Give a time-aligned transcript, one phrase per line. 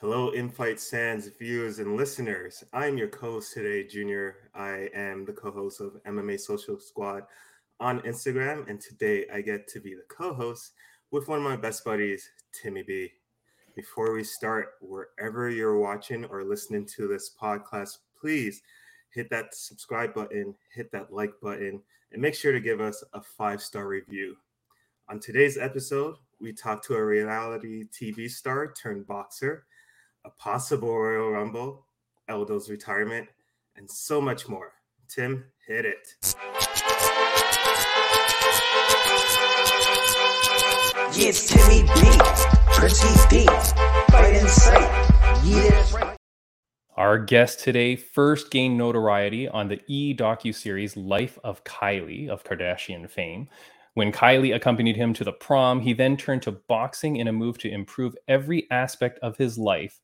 [0.00, 2.62] Hello, Infight Sands viewers and listeners.
[2.72, 4.36] I'm your co-host today, Junior.
[4.54, 7.24] I am the co-host of MMA Social Squad
[7.80, 10.70] on Instagram, and today I get to be the co-host
[11.10, 13.10] with one of my best buddies, Timmy B.
[13.74, 18.62] Before we start, wherever you're watching or listening to this podcast, please
[19.12, 23.20] hit that subscribe button, hit that like button, and make sure to give us a
[23.20, 24.36] five-star review.
[25.08, 29.64] On today's episode, we talk to a reality TV star turned boxer
[30.28, 31.86] a possible Royal Rumble,
[32.28, 33.26] Aldo's retirement,
[33.76, 34.72] and so much more.
[35.08, 36.34] Tim, hit it.
[41.16, 42.18] Yes, Timmy B,
[42.74, 43.46] Pretty B,
[44.10, 45.44] fight in sight.
[45.44, 46.14] Yeah.
[46.98, 52.44] Our guest today first gained notoriety on the E docu series Life of Kylie of
[52.44, 53.48] Kardashian fame.
[53.94, 57.56] When Kylie accompanied him to the prom, he then turned to boxing in a move
[57.58, 60.00] to improve every aspect of his life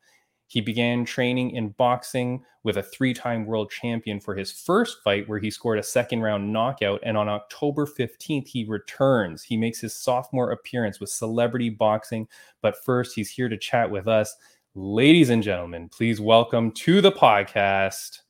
[0.47, 5.29] he began training in boxing with a three time world champion for his first fight,
[5.29, 7.01] where he scored a second round knockout.
[7.03, 9.43] And on October 15th, he returns.
[9.43, 12.29] He makes his sophomore appearance with celebrity boxing.
[12.63, 14.35] But first, he's here to chat with us.
[14.75, 18.21] Ladies and gentlemen, please welcome to the podcast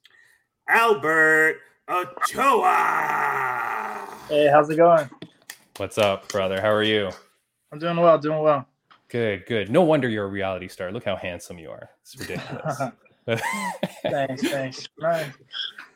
[0.68, 2.74] Albert Ochoa.
[4.28, 5.08] Hey, how's it going?
[5.76, 6.60] What's up, brother?
[6.60, 7.10] How are you?
[7.72, 8.66] I'm doing well, doing well.
[9.14, 9.70] Good, good.
[9.70, 10.90] No wonder you're a reality star.
[10.90, 11.88] Look how handsome you are.
[12.02, 12.82] It's ridiculous.
[14.02, 14.88] thanks, thanks.
[14.98, 15.32] Trying.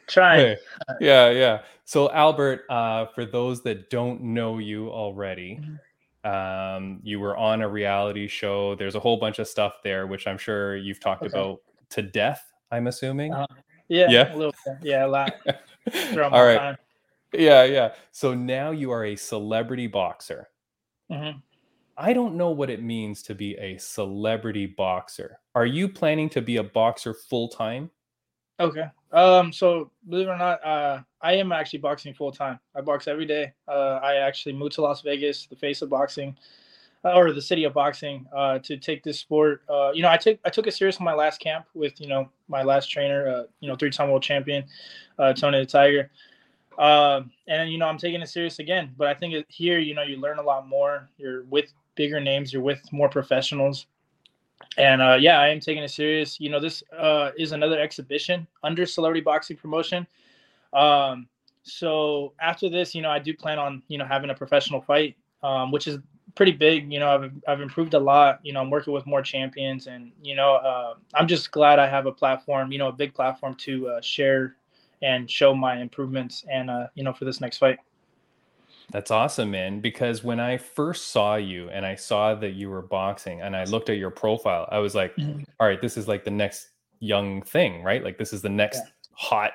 [0.06, 0.56] Trying.
[1.00, 1.62] Yeah, yeah.
[1.84, 6.30] So Albert, uh, for those that don't know you already, mm-hmm.
[6.30, 8.76] um, you were on a reality show.
[8.76, 11.36] There's a whole bunch of stuff there, which I'm sure you've talked okay.
[11.36, 11.58] about
[11.90, 12.52] to death.
[12.70, 13.34] I'm assuming.
[13.34, 13.46] Uh,
[13.88, 14.76] yeah, yeah, a little bit.
[14.80, 15.32] Yeah, a lot.
[16.16, 16.56] All right.
[16.56, 16.76] Time.
[17.32, 17.94] Yeah, yeah.
[18.12, 20.50] So now you are a celebrity boxer.
[21.10, 21.38] Mm-hmm.
[22.00, 25.40] I don't know what it means to be a celebrity boxer.
[25.56, 27.90] Are you planning to be a boxer full time?
[28.60, 28.86] Okay.
[29.12, 29.52] Um.
[29.52, 32.60] So believe it or not, uh, I am actually boxing full time.
[32.76, 33.52] I box every day.
[33.66, 36.36] Uh, I actually moved to Las Vegas, the face of boxing,
[37.04, 39.62] uh, or the city of boxing, uh, to take this sport.
[39.68, 42.06] Uh, you know, I took I took it serious in my last camp with you
[42.06, 44.64] know my last trainer, uh, you know, three time world champion,
[45.18, 46.10] uh, Tony the Tiger.
[46.78, 48.94] Um, and you know, I'm taking it serious again.
[48.96, 51.08] But I think here, you know, you learn a lot more.
[51.18, 52.52] You're with bigger names.
[52.52, 53.86] You're with more professionals.
[54.78, 56.40] And uh, yeah, I am taking it serious.
[56.40, 60.06] You know, this uh, is another exhibition under Celebrity Boxing Promotion.
[60.72, 61.28] Um,
[61.64, 65.16] so after this, you know, I do plan on you know having a professional fight,
[65.42, 65.98] um, which is
[66.34, 66.90] pretty big.
[66.92, 68.40] You know, I've I've improved a lot.
[68.42, 71.88] You know, I'm working with more champions, and you know, uh, I'm just glad I
[71.88, 72.72] have a platform.
[72.72, 74.54] You know, a big platform to uh, share
[75.02, 77.78] and show my improvements, and uh, you know, for this next fight.
[78.90, 79.80] That's awesome, man.
[79.80, 83.64] Because when I first saw you and I saw that you were boxing and I
[83.64, 85.42] looked at your profile, I was like, mm-hmm.
[85.60, 88.02] all right, this is like the next young thing, right?
[88.02, 88.90] Like this is the next yeah.
[89.12, 89.52] hot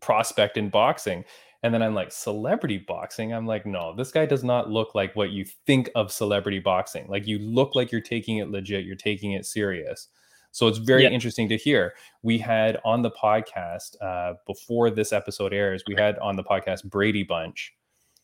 [0.00, 1.24] prospect in boxing.
[1.64, 3.34] And then I'm like, celebrity boxing?
[3.34, 7.08] I'm like, no, this guy does not look like what you think of celebrity boxing.
[7.08, 10.08] Like you look like you're taking it legit, you're taking it serious.
[10.52, 11.10] So it's very yeah.
[11.10, 11.94] interesting to hear.
[12.22, 16.84] We had on the podcast uh, before this episode airs, we had on the podcast
[16.84, 17.74] Brady Bunch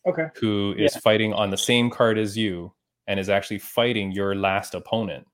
[0.06, 0.26] Okay.
[0.37, 1.00] Who is yeah.
[1.00, 2.72] fighting on the same card as you
[3.06, 5.26] and is actually fighting your last opponent.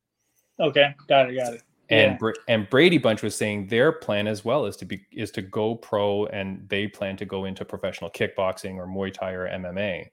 [0.58, 1.62] Okay, got it, got it.
[1.88, 2.31] And yeah.
[2.47, 5.75] and Brady Bunch was saying their plan as well is to be is to go
[5.75, 10.06] pro and they plan to go into professional kickboxing or Muay Thai or MMA.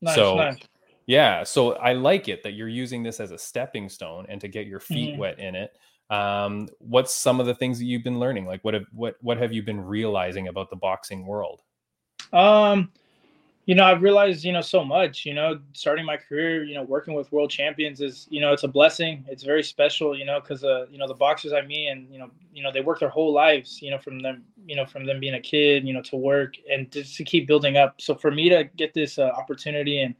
[0.00, 0.58] Nice, so nice.
[1.06, 4.48] yeah, so I like it that you're using this as a stepping stone and to
[4.48, 5.20] get your feet mm-hmm.
[5.20, 5.76] wet in it.
[6.10, 8.46] Um, what's some of the things that you've been learning?
[8.46, 11.62] Like what have what what have you been realizing about the boxing world?
[12.32, 12.90] Um,
[13.66, 16.82] you know i've realized you know so much you know starting my career you know
[16.82, 20.40] working with world champions is you know it's a blessing it's very special you know
[20.40, 22.98] because uh you know the boxers i meet and you know you know they work
[22.98, 25.92] their whole lives you know from them you know from them being a kid you
[25.92, 29.18] know to work and just to keep building up so for me to get this
[29.18, 30.14] uh, opportunity and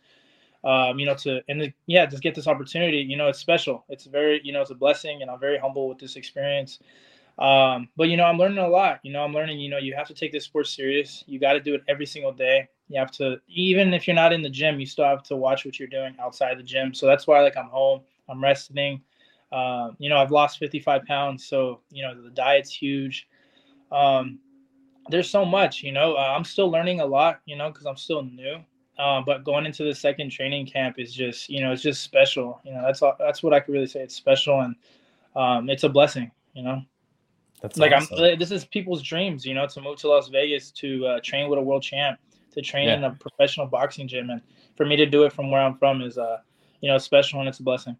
[0.64, 3.84] um you know to and the, yeah just get this opportunity you know it's special
[3.88, 6.78] it's very you know it's a blessing and i'm very humble with this experience
[7.38, 9.94] um but you know i'm learning a lot you know i'm learning you know you
[9.94, 12.98] have to take this sport serious you got to do it every single day you
[12.98, 15.78] have to even if you're not in the gym you still have to watch what
[15.78, 19.00] you're doing outside the gym so that's why like i'm home i'm resting
[19.50, 23.28] uh, you know i've lost 55 pounds so you know the diet's huge.
[23.90, 24.38] Um,
[25.08, 27.96] there's so much you know uh, i'm still learning a lot you know because i'm
[27.96, 28.56] still new
[28.98, 32.60] uh, but going into the second training camp is just you know it's just special
[32.64, 34.76] you know that's all, that's what i could really say it's special and
[35.34, 36.82] um, it's a blessing you know
[37.62, 38.18] that's like awesome.
[38.18, 41.48] i'm this is people's dreams you know to move to las vegas to uh, train
[41.48, 42.18] with a world champ
[42.52, 42.96] to train yeah.
[42.96, 44.40] in a professional boxing gym, and
[44.76, 46.38] for me to do it from where I'm from is, uh,
[46.80, 47.96] you know, special and it's a blessing.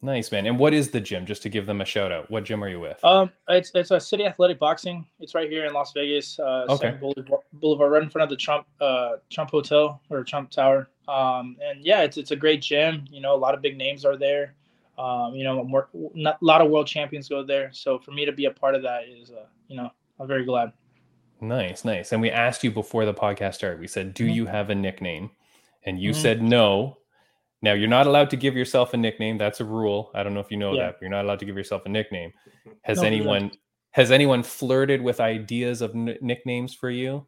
[0.00, 0.46] Nice man.
[0.46, 1.26] And what is the gym?
[1.26, 2.30] Just to give them a shout out.
[2.30, 3.04] What gym are you with?
[3.04, 5.04] Um, it's it's a City Athletic Boxing.
[5.18, 6.38] It's right here in Las Vegas.
[6.38, 6.92] Uh, Okay.
[7.00, 10.88] Boulevard, Boulevard, right in front of the Trump uh Trump Hotel or Trump Tower.
[11.08, 13.06] Um, and yeah, it's it's a great gym.
[13.10, 14.54] You know, a lot of big names are there.
[14.98, 17.70] Um, you know, more, not, a lot of world champions go there.
[17.72, 20.44] So for me to be a part of that is, uh, you know, I'm very
[20.44, 20.72] glad.
[21.40, 22.10] Nice, nice.
[22.12, 23.78] And we asked you before the podcast started.
[23.78, 24.34] We said, "Do Mhm.
[24.34, 25.30] you have a nickname?"
[25.84, 26.16] And you Mhm.
[26.16, 26.98] said no.
[27.62, 29.38] Now you're not allowed to give yourself a nickname.
[29.38, 30.10] That's a rule.
[30.14, 30.86] I don't know if you know Yeah.
[30.86, 30.94] that.
[30.94, 32.32] But you're not allowed to give yourself a nickname.
[32.82, 33.52] Has No, anyone
[33.92, 37.26] has anyone flirted with ideas of n- nicknames for you?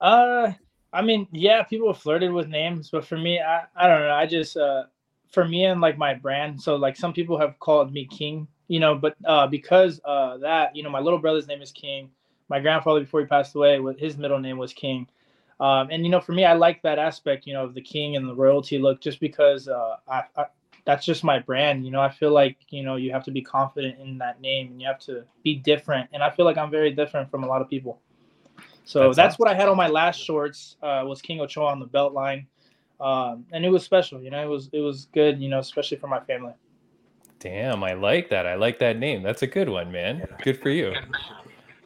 [0.00, 0.52] Uh,
[0.92, 4.12] I mean, yeah, people have flirted with names, but for me, I, I don't know.
[4.12, 4.84] I just, uh,
[5.32, 8.80] for me and like my brand, so like some people have called me King, you
[8.80, 12.10] know, but uh, because uh, that, you know, my little brother's name is King.
[12.48, 15.08] My grandfather, before he passed away, with his middle name was King.
[15.58, 18.16] Um, and you know, for me, I like that aspect, you know, of the king
[18.16, 20.46] and the royalty look, just because uh, I, I,
[20.84, 21.84] that's just my brand.
[21.84, 24.72] You know, I feel like you know you have to be confident in that name,
[24.72, 26.10] and you have to be different.
[26.12, 28.00] And I feel like I'm very different from a lot of people.
[28.84, 30.76] So That's that's, what I had on my last shorts.
[30.82, 32.46] Uh, was King Ochoa on the belt line,
[33.02, 34.22] um, and it was special.
[34.22, 35.40] You know, it was it was good.
[35.40, 36.52] You know, especially for my family.
[37.40, 38.46] Damn, I like that.
[38.46, 39.22] I like that name.
[39.22, 40.22] That's a good one, man.
[40.42, 40.94] Good for you.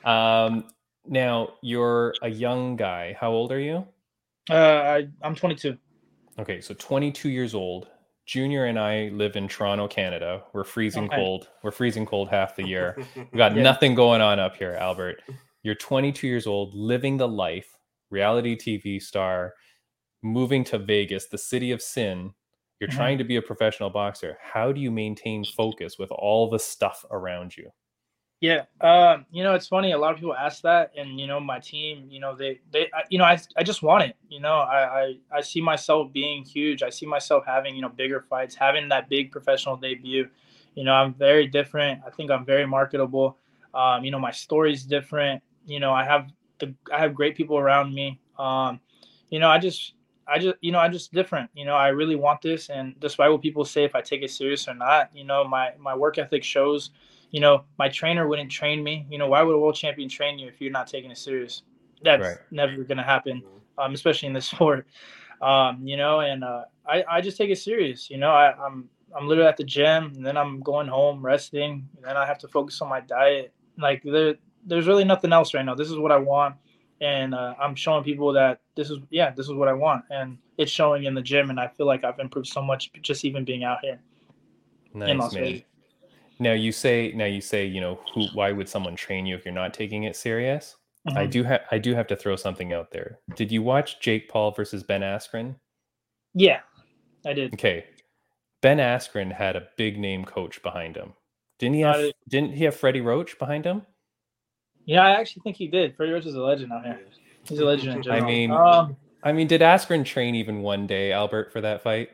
[0.04, 0.64] Um,
[1.06, 3.16] now you're a young guy.
[3.18, 3.86] How old are you?
[4.50, 5.76] Uh, I I'm 22.
[6.38, 7.88] Okay, so 22 years old.
[8.26, 10.42] Junior and I live in Toronto, Canada.
[10.52, 11.14] We're freezing Okay.
[11.16, 11.48] cold.
[11.62, 12.96] We're freezing cold half the year.
[13.32, 13.62] We got Yeah.
[13.62, 15.22] nothing going on up here, Albert.
[15.62, 17.78] You're 22 years old, living the life,
[18.10, 19.54] reality TV star,
[20.22, 22.34] moving to Vegas, the city of sin.
[22.80, 22.92] You're Mhm.
[22.94, 24.38] trying to be a professional boxer.
[24.42, 27.70] How do you maintain focus with all the stuff around you?
[28.40, 29.92] Yeah, um, you know, it's funny.
[29.92, 32.82] A lot of people ask that, and you know, my team, you know, they, they,
[32.94, 34.16] I- you know, I, I just want it.
[34.28, 36.82] You know, I, I, I see myself being huge.
[36.82, 40.28] I see myself having, you know, bigger fights, having that big professional debut.
[40.74, 42.02] You know, I'm very different.
[42.06, 43.38] I think I'm very marketable.
[43.72, 45.42] Um, you know, my story's different.
[45.64, 48.20] You know, I have the, I have great people around me.
[48.38, 48.80] Um,
[49.30, 49.94] you know, I just,
[50.28, 51.50] I just, you know, I'm just different.
[51.55, 54.31] You know, I really want this, and despite what people say, if I take it
[54.31, 56.90] serious or not, you know, my, my work ethic shows
[57.31, 59.06] you know, my trainer wouldn't train me.
[59.11, 61.62] You know, why would a world champion train you if you're not taking it serious?
[62.02, 62.38] That's Right.
[62.50, 63.43] never going to happen,
[63.78, 64.87] um, especially in this sport.
[65.40, 68.08] Um, you know, and uh, I, I just take it serious.
[68.11, 71.88] You know, I, I'm I'm literally at the gym, and then I'm going home resting,
[71.96, 73.52] and then I have to focus on my diet.
[73.78, 75.75] Like there, there's really nothing else right now.
[75.75, 76.56] This is what I want,
[77.00, 80.38] and uh, I'm showing people that this is yeah, this is what I want, and
[80.58, 81.50] it's showing in the gym.
[81.50, 83.98] And I feel like I've improved so much just even being out here
[84.94, 85.62] Nice man.
[86.38, 89.44] Now you say now you say, you know, who why would someone train you if
[89.44, 90.76] you're not taking it serious?
[91.14, 91.31] I Mhm.
[91.31, 93.20] do have I do have to throw something out there.
[93.34, 95.56] Did you watch Jake Paul versus Ben Askren?
[96.34, 96.60] Yeah,
[97.25, 97.54] I did.
[97.54, 97.87] Okay.
[98.60, 101.12] Ben Askren had a big name coach behind him.
[101.58, 103.82] Didn't he have I- didn't he have Freddie Roach behind him?
[104.86, 105.96] Yeah, I actually think he did.
[105.96, 107.00] Freddie Roach is a legend out here.
[107.48, 108.24] He's a legend in general.
[108.24, 112.10] I mean- um, I mean, did Askren train even one day, Albert, for that fight?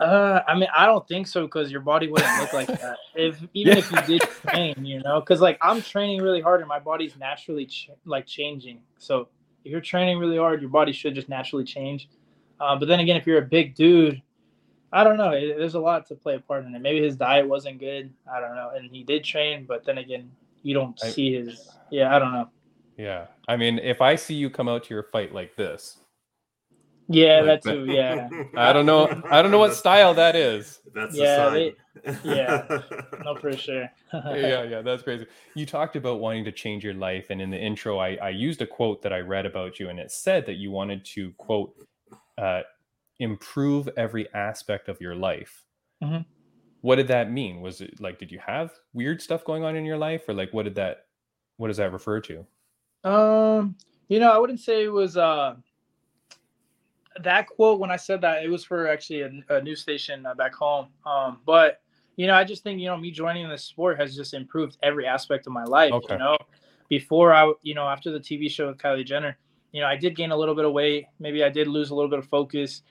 [0.00, 2.96] uh, I mean, I don't think so because your body wouldn't look like that.
[3.14, 6.68] If even if you did train, you know, because like I'm training really hard and
[6.68, 8.80] my body's naturally ch- like changing.
[8.98, 9.28] So
[9.64, 12.08] if you're training really hard, your body should just naturally change.
[12.60, 14.22] Uh, but then again, if you're a big dude,
[14.92, 15.32] I don't know.
[15.32, 16.78] It, there's a lot to play a part in it.
[16.80, 18.12] Maybe his diet wasn't good.
[18.32, 18.70] I don't know.
[18.74, 20.30] And he did train, but then again,
[20.62, 21.68] you don't I- see his.
[21.90, 22.48] Yeah, I don't know.
[22.96, 23.26] Yeah.
[23.46, 25.98] I mean, if I see you come out to your fight like this,
[27.08, 27.84] Yeah, Like that too.
[27.86, 28.28] Yeah.
[28.56, 30.80] I don't know I don't know what style that is.
[30.94, 31.74] That's Yeah, the
[32.04, 32.66] they- yeah.
[33.24, 33.88] No, for sure.
[34.12, 35.26] yeah, yeah, that's crazy.
[35.54, 38.60] You talked about wanting to change your life, and in the intro, I, I used
[38.62, 41.74] a quote that I read about you, and it said that you wanted to quote,
[42.36, 42.62] uh,
[43.20, 45.64] improve every aspect of your life.
[46.02, 46.24] Mhm.
[46.80, 47.60] What did that mean?
[47.60, 50.52] Was it like, did you have weird stuff going on in your life, or like,
[50.52, 51.06] what did that,
[51.56, 52.46] what does that refer to?
[53.04, 53.76] Um,
[54.08, 55.56] you know, I wouldn't say it was uh
[57.22, 60.34] that quote when I said that it was for actually a, a news station uh,
[60.34, 60.88] back home.
[61.04, 61.80] Um, but
[62.16, 65.06] you know, I just think you know me joining this sport has just improved every
[65.06, 65.92] aspect of my life.
[65.92, 66.14] Okay.
[66.14, 66.38] You know,
[66.88, 69.36] before I, you know, after the TV show with Kylie Jenner,
[69.72, 71.06] you know, I did gain a little bit of weight.
[71.20, 72.82] Maybe I did lose a little bit of focus.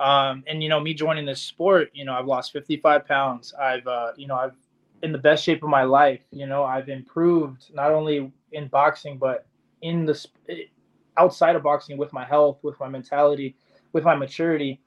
[0.00, 3.54] Um, and you know, me joining this sport, you know, I've lost 55 pounds.
[3.54, 4.54] I've, uh, you know, I've
[5.02, 6.20] in the best shape of my life.
[6.30, 9.46] You know, I've improved not only in boxing but
[9.82, 10.72] in the sp-
[11.16, 13.54] outside of boxing with my health, with my mentality,
[13.92, 14.80] with my maturity,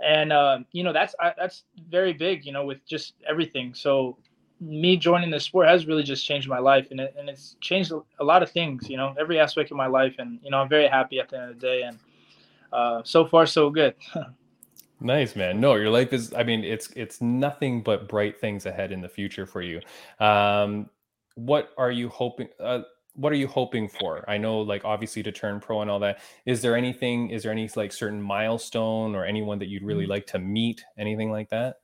[0.00, 2.44] and uh, you know that's I, that's very big.
[2.44, 3.74] You know, with just everything.
[3.74, 4.16] So
[4.60, 7.92] me joining the sport has really just changed my life, and it, and it's changed
[7.92, 8.88] a lot of things.
[8.88, 11.36] You know, every aspect of my life, and you know I'm very happy at the
[11.38, 11.98] end of the day, and
[12.72, 13.94] uh, so far so good.
[15.00, 15.60] Nice, man.
[15.60, 16.34] No, your life is.
[16.34, 19.80] I mean, it's it's nothing but bright things ahead in the future for you.
[20.18, 20.90] Um,
[21.36, 22.48] what are you hoping?
[22.58, 22.80] Uh,
[23.14, 24.24] what are you hoping for?
[24.28, 26.20] I know, like, obviously to turn pro and all that.
[26.46, 27.30] Is there anything?
[27.30, 30.10] Is there any like certain milestone or anyone that you'd really Mm.
[30.10, 30.84] like to meet?
[30.98, 31.80] Anything like that?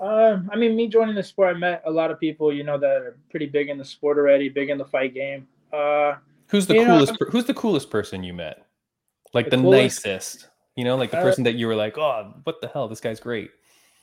[0.00, 2.78] Uh, I mean, me joining the sport, I met a lot of people, you know,
[2.78, 5.46] that are pretty big in the sport already, big in the fight game.
[5.72, 6.14] Uh,
[6.48, 7.18] Who's the know, coolest?
[7.18, 8.66] per- who's the coolest person you met?
[9.32, 10.48] Like the, The nicest.
[10.76, 12.88] You know, like the Uh, person that you were like, oh, what the hell?
[12.88, 13.50] This guy's great.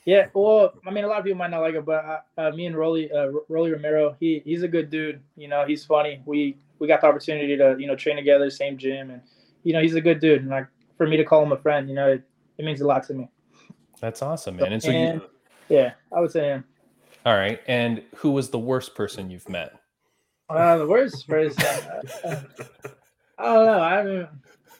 [0.06, 2.50] yeah, well, I mean, a lot of people might not like it, but uh, uh,
[2.52, 5.20] me and Rolly, uh, Rolly Romero, he he's a good dude.
[5.36, 6.22] You know, he's funny.
[6.26, 9.20] We we got the opportunity to you know train together, same gym, and
[9.64, 10.42] you know, he's a good dude.
[10.42, 12.22] And like for me to call him a friend, you know, it,
[12.58, 13.28] it means a lot to me.
[14.00, 14.72] That's awesome, man.
[14.72, 15.22] And so, you,
[15.68, 16.64] Yeah, I would say him.
[17.26, 17.60] all right.
[17.66, 19.74] And who was the worst person you've met?
[20.48, 21.62] Uh, the worst person.
[22.24, 22.42] Uh,
[23.38, 23.80] I don't know.
[23.82, 24.28] I haven't.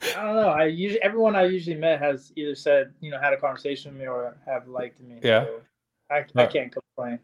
[0.03, 0.49] I don't know.
[0.49, 4.01] I usually everyone I usually met has either said you know had a conversation with
[4.01, 5.19] me or have liked me.
[5.23, 5.45] Yeah.
[5.45, 5.61] So
[6.11, 7.19] I, I Uh, can't complain.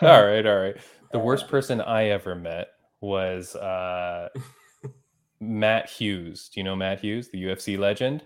[0.00, 0.76] all right, all right.
[1.12, 2.68] The Uh, worst person I ever met
[3.00, 4.28] was uh,
[5.40, 6.48] Matt Hughes.
[6.48, 8.24] Do you know Matt Hughes, the UFC legend?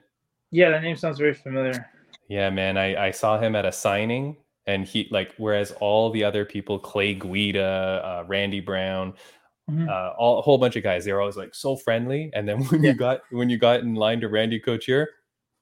[0.50, 1.90] Yeah, the name sounds very familiar.
[2.28, 2.76] Yeah, man.
[2.78, 4.36] I, I saw him at a signing,
[4.66, 9.14] and he like whereas all the other people, Clay Guida, uh, Randy Brown,
[9.70, 9.88] Mhm.
[9.88, 12.30] uh, all a whole bunch of guys, they were always like so friendly.
[12.34, 12.90] And then when Yeah.
[12.92, 15.08] you got when you got in line to Randy Couture,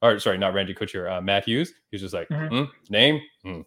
[0.03, 2.49] or sorry, not Randy Couture, uh, Matt Hughes, he was just like, Mhm.
[2.49, 3.65] "Hmm, name, Hmm," and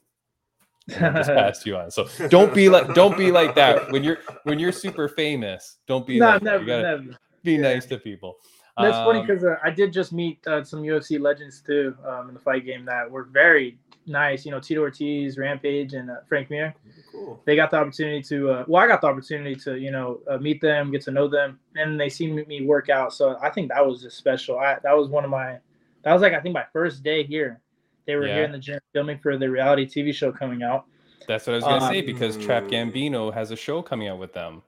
[0.90, 1.90] then just passed you on.
[1.92, 5.78] So don't be like don't be like that when you're when you're super famous.
[5.88, 7.18] Don't be no, like never, never.
[7.44, 7.62] be Yeah.
[7.62, 8.38] nice to people.
[8.80, 12.28] That's funny Um, because uh, I did just meet uh, some UFC legends too um,
[12.28, 14.46] in the fight game that were very nice.
[14.46, 16.74] You know, Tito Ortiz, Rampage, and uh, Frank Mir.
[17.12, 17.40] cool.
[17.46, 20.38] they got the opportunity to uh, well i got the opportunity to you know uh,
[20.38, 23.70] meet them get to know them and they seen me work out so i think
[23.70, 25.58] that was just special I, that was one of my
[26.04, 27.62] that was like i think my first day here
[28.06, 28.36] they were Yeah.
[28.36, 30.86] here in the gym filming for the reality tv show coming out
[31.28, 32.72] that's what I was gonna um, say because Trap Mm.
[32.94, 34.62] Gambino has a show coming out with them.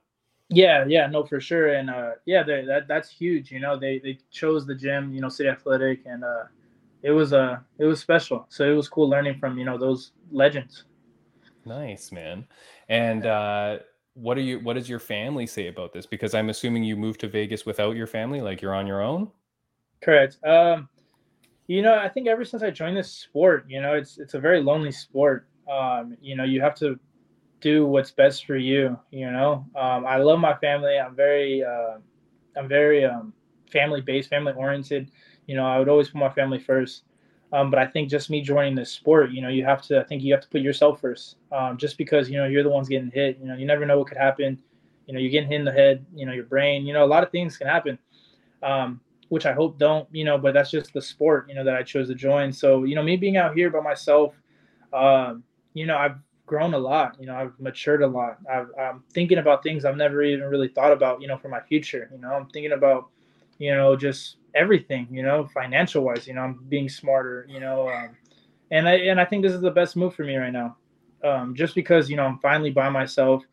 [0.48, 4.18] yeah yeah no for sure and uh yeah that that's huge you know they they
[4.30, 6.44] chose the gym you know city athletic and uh
[7.02, 10.12] it was uh it was special so it was cool learning from you know those
[10.30, 10.84] legends
[11.64, 12.46] Nice, man.
[12.88, 13.78] And uh,
[14.14, 14.60] what are you?
[14.60, 16.06] What does your family say about this?
[16.06, 19.30] Because I'm assuming you moved to Vegas without your family, like you're on your own.
[20.02, 20.38] Correct.
[20.44, 20.88] Um,
[21.66, 24.40] you know, I think ever since I joined this sport, you know, it's it's a
[24.40, 25.46] very lonely sport.
[25.70, 26.98] Um, you know, you have to
[27.60, 28.98] do what's best for you.
[29.10, 30.98] You know, um, I love my family.
[30.98, 31.98] I'm very, uh,
[32.56, 33.34] I'm very um,
[33.70, 35.10] family based, family oriented.
[35.50, 37.02] You know, I would always put my family first.
[37.52, 39.98] Um, but I think just me joining this sport, you know, you have to.
[39.98, 41.38] I think you have to put yourself first.
[41.50, 43.36] Um, just because you know you're the ones getting hit.
[43.40, 44.62] You know, you never know what could happen.
[45.06, 46.06] You know, you're getting hit in the head.
[46.14, 46.86] You know, your brain.
[46.86, 47.98] You know, a lot of things can happen.
[48.62, 51.74] Um, which I hope don't, you know, but that's just the sport, you know, that
[51.74, 52.52] I chose to join.
[52.52, 54.34] So, you know, me being out here by myself,
[54.92, 56.16] um, you know, I've
[56.46, 58.38] grown a lot, you know, I've matured a lot.
[58.52, 61.60] I've, I'm thinking about things I've never even really thought about, you know, for my
[61.60, 63.08] future, you know, I'm thinking about,
[63.58, 67.88] you know, just everything, you know, financial wise, you know, I'm being smarter, you know,
[67.88, 68.16] um,
[68.70, 70.76] and I, and I think this is the best move for me right now.
[71.22, 73.44] Um, just because, you know, I'm finally by myself,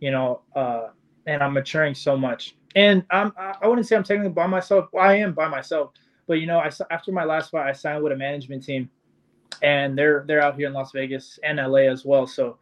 [0.00, 0.88] you know, uh,
[1.26, 2.56] and I'm maturing so much.
[2.76, 4.88] And I'm I wouldn't say I'm technically by myself.
[4.92, 5.92] Well, I am by myself,
[6.26, 8.90] but you know, I after my last fight, I signed with a management team,
[9.62, 12.26] and they're they're out here in Las Vegas and LA as well.
[12.26, 12.58] So,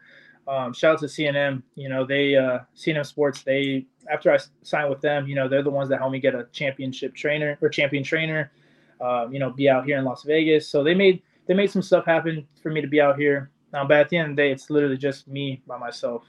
[0.48, 1.62] um, shout out to CNM.
[1.74, 3.42] You know, they uh, CNM Sports.
[3.42, 6.34] They after I signed with them, you know, they're the ones that helped me get
[6.34, 8.50] a championship trainer or champion trainer.
[9.00, 10.68] Um, you know, be out here in Las Vegas.
[10.68, 13.50] So they made they made some stuff happen for me to be out here.
[13.74, 16.24] Um, but at the end of the day, it's literally just me by myself.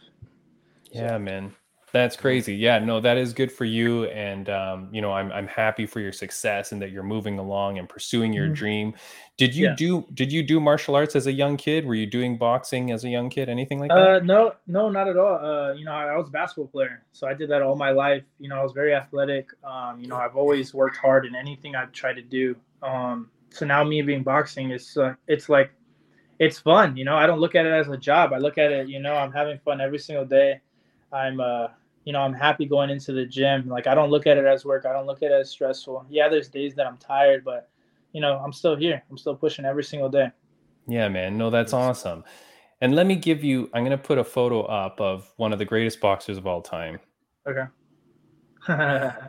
[0.91, 1.53] Yeah, man.
[1.93, 2.55] That's crazy.
[2.55, 5.99] Yeah, no, that is good for you, and um, you know, I'm I'm happy for
[5.99, 8.55] your success and that you're moving along and pursuing your Mhm.
[8.55, 8.95] dream.
[9.37, 9.75] Did you Yeah.
[9.75, 11.85] do Did you do martial arts as a young kid?
[11.85, 13.47] Were you doing boxing as a young kid?
[13.47, 14.15] Anything like that?
[14.15, 15.35] Uh, no, no, not at all.
[15.45, 17.91] Uh, you know, I, I was a basketball player, so I did that all my
[17.91, 18.23] life.
[18.39, 19.49] You know, I was very athletic.
[19.63, 22.55] Um, you know, I've always worked hard in anything I've tried to do.
[22.81, 25.71] Um, so now me being boxing is, uh, it's like,
[26.39, 26.97] it's fun.
[26.97, 28.33] You know, I don't look at it as a job.
[28.33, 30.61] I look at it, you know, I'm having fun every single day.
[31.11, 31.67] I'm, uh,
[32.05, 33.67] you know, I'm happy going into the gym.
[33.67, 34.85] Like I don't look at it as work.
[34.85, 36.05] I don't look at it as stressful.
[36.09, 37.69] Yeah, there's days that I'm tired, but
[38.11, 39.01] you know, I'm still here.
[39.09, 40.31] I'm still pushing every single day.
[40.87, 41.37] Yeah, man.
[41.37, 42.23] No, that's awesome.
[42.81, 43.69] And let me give you.
[43.73, 46.99] I'm gonna put a photo up of one of the greatest boxers of all time,
[47.47, 47.65] Okay.
[48.69, 49.27] yeah.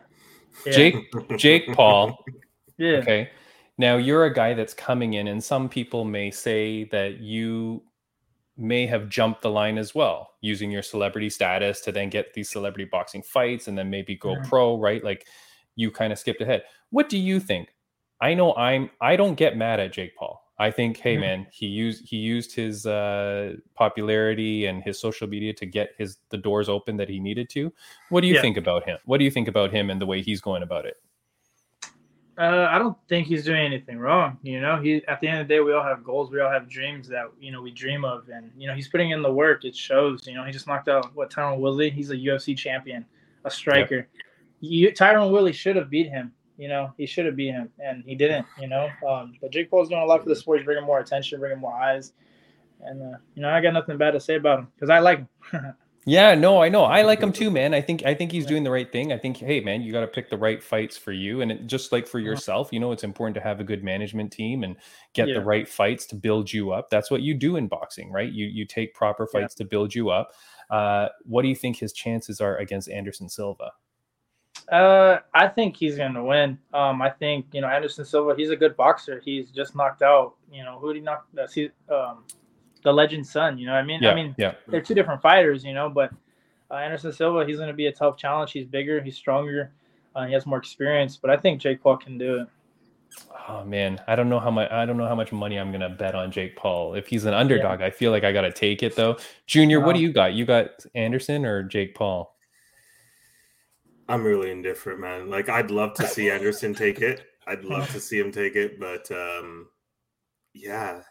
[0.70, 0.96] Jake
[1.36, 2.18] Jake Paul.
[2.76, 2.96] Yeah.
[2.96, 3.30] Okay.
[3.78, 7.84] Now you're a guy that's coming in, and some people may say that you
[8.56, 12.50] may have jumped the line as well, using your celebrity status to then get these
[12.50, 14.44] celebrity boxing fights and then maybe go Mhm.
[14.48, 15.02] pro, right?
[15.02, 15.26] Like
[15.76, 16.62] you kind of skipped ahead.
[16.90, 17.74] What do you think?
[18.20, 20.40] I know I'm I don't get mad at Jake Paul.
[20.56, 21.20] I think, hey Mhm.
[21.20, 26.18] man, he used he used his uh, popularity and his social media to get his
[26.30, 27.72] the doors open that he needed to.
[28.10, 28.40] What do you Yeah.
[28.40, 28.98] think about him?
[29.04, 30.96] What do you think about him and the way he's going about it?
[32.36, 34.38] Uh, I don't think he's doing anything wrong.
[34.42, 36.50] You know, he at the end of the day, we all have goals, we all
[36.50, 39.32] have dreams that you know we dream of, and you know he's putting in the
[39.32, 39.64] work.
[39.64, 40.26] It shows.
[40.26, 41.90] You know, he just knocked out what Tyron Woodley.
[41.90, 43.04] He's a UFC champion,
[43.44, 44.08] a striker.
[44.60, 46.32] You, Tyron Woodley should have beat him.
[46.58, 48.46] You know, he should have beat him, and he didn't.
[48.60, 50.58] You know, um, but Jake Paul's doing a lot for the sport.
[50.58, 52.14] He's bringing more attention, bringing more eyes,
[52.80, 55.18] and uh, you know, I got nothing bad to say about him because I like
[55.52, 55.74] him.
[56.06, 56.84] Yeah, no, I know.
[56.84, 57.72] I like him too, man.
[57.72, 59.12] I think I think he's doing the right thing.
[59.12, 61.66] I think, hey, man, you got to pick the right fights for you, and it,
[61.66, 62.26] just like for Uh-huh.
[62.26, 64.76] yourself, you know, it's important to have a good management team and
[65.14, 65.34] get Yeah.
[65.34, 66.90] the right fights to build you up.
[66.90, 68.30] That's what you do in boxing, right?
[68.30, 69.40] You you take proper Yeah.
[69.40, 70.32] fights to build you up.
[70.70, 73.72] Uh, what do you think his chances are against Anderson Silva?
[74.70, 76.58] Uh, I think he's gonna win.
[76.72, 78.34] Um, I think you know Anderson Silva.
[78.36, 79.20] He's a good boxer.
[79.24, 80.34] He's just knocked out.
[80.50, 81.26] You know who did he knock?
[81.34, 82.24] That's he, um,
[82.84, 83.58] the legend's son.
[83.58, 84.02] You know what I mean?
[84.02, 84.54] Yeah, I mean yeah.
[84.68, 85.64] they're two different fighters.
[85.64, 86.12] You know, but
[86.70, 88.52] uh, Anderson Silva, he's gonna be a tough challenge.
[88.52, 89.02] He's bigger.
[89.02, 89.72] He's stronger.
[90.14, 91.16] Uh, he has more experience.
[91.16, 92.48] But I think Jake Paul can do it.
[93.48, 95.90] Oh man, I don't know how much I don't know how much money I'm gonna
[95.90, 96.94] bet on Jake Paul.
[96.94, 99.16] If he's an underdog, I feel like I gotta take it though.
[99.46, 100.34] Junior, what do you got?
[100.34, 102.34] You got Anderson or Jake Paul?
[104.08, 105.30] I'm really indifferent, man.
[105.30, 107.24] Like I'd love to see Anderson take it.
[107.46, 109.68] I'd love to see him take it, but um
[110.54, 111.02] yeah,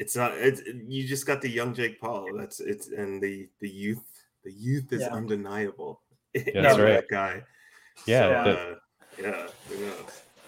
[0.00, 2.26] it's not it's you just got the young Jake Paul.
[2.36, 4.02] That's it's and the the youth
[4.44, 5.08] the youth is Yeah.
[5.08, 6.00] undeniable.
[6.34, 7.06] that's right.
[7.06, 7.42] That guy.
[8.06, 8.78] Yeah, So,
[9.18, 9.92] the- uh, yeah.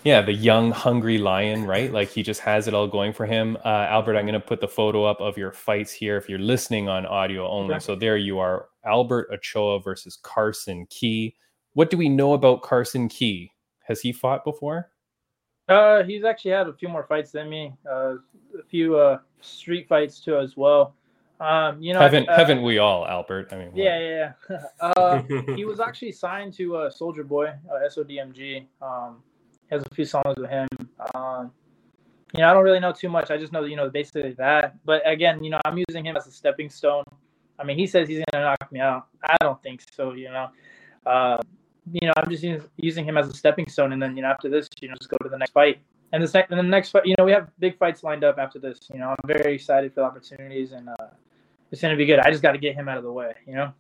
[0.05, 1.93] Yeah, the young, hungry lion, right?
[1.93, 3.57] Like he just has it all going for him.
[3.65, 6.41] Uh, Albert, I'm going to put the photo up of your fights here if you're
[6.41, 7.75] listening on audio only.
[7.75, 7.85] Okay.
[7.85, 11.37] So there you are Albert Ochoa versus Carson Key.
[11.75, 13.53] What do we know about Carson Key?
[13.85, 14.91] Has he fought before?
[15.73, 17.73] Uh, he's actually had a few more fights than me.
[17.91, 18.15] Uh,
[18.59, 20.95] a few uh street fights too as well.
[21.41, 23.49] Um, you know, haven't uh, haven't we all, Albert?
[23.53, 23.77] I mean, what?
[23.77, 24.63] Yeah, yeah, yeah.
[24.81, 25.23] uh,
[25.57, 28.67] he was actually signed to uh, Soulja Boy, uh, SODMG.
[28.81, 29.23] Um,
[29.69, 30.69] he has a few songs with him.
[31.15, 31.51] Um,
[32.33, 33.31] you know, I don't really know too much.
[33.33, 34.77] I just know, you know, basically that.
[34.85, 37.05] But again, you know, I'm using him as a stepping stone.
[37.59, 39.09] I mean, he says he's gonna knock me out.
[39.25, 40.13] I don't think so.
[40.13, 40.49] You know,
[41.07, 41.39] uh,
[41.91, 44.29] you know, I'm just using, using him as a stepping stone, and then you know,
[44.29, 45.81] after this, you know, just go to the next fight.
[46.13, 48.39] And this next, and the next fight, you know, we have big fights lined up
[48.39, 48.79] after this.
[48.93, 51.09] You know, I'm very excited for the opportunities, and uh,
[51.71, 52.19] it's gonna be good.
[52.21, 53.33] I just got to get him out of the way.
[53.47, 53.73] You know.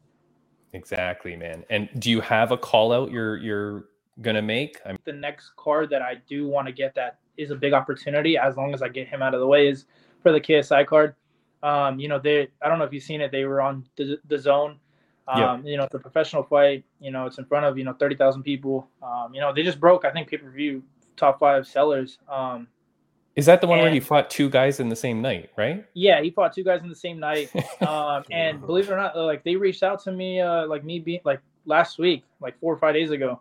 [0.72, 1.64] Exactly, man.
[1.68, 3.84] And do you have a call out you're you're
[4.20, 4.80] gonna make?
[4.86, 8.38] I the next card that I do want to get that is a big opportunity
[8.38, 9.84] as long as I get him out of the way is
[10.22, 11.14] for the KSI card.
[11.62, 14.18] Um, you know, they I don't know if you've seen it, they were on the,
[14.28, 14.76] DAZN.
[15.28, 15.70] Um, Yeah.
[15.70, 18.42] you know, it's a professional fight, you know, it's in front of, you know, 30,000
[18.42, 18.88] people.
[19.02, 20.82] Um, you know, they just broke, I think, pay per view
[21.16, 22.18] top five sellers.
[22.28, 22.68] Um,
[23.36, 25.84] Is that the one where he fought two guys in the same night, right?
[25.94, 27.50] yeah, he fought two guys in the same night.
[27.82, 31.00] Um, and believe it or not, like they reached out to me, uh, like me
[31.00, 33.40] being like last week, like four or five days ago,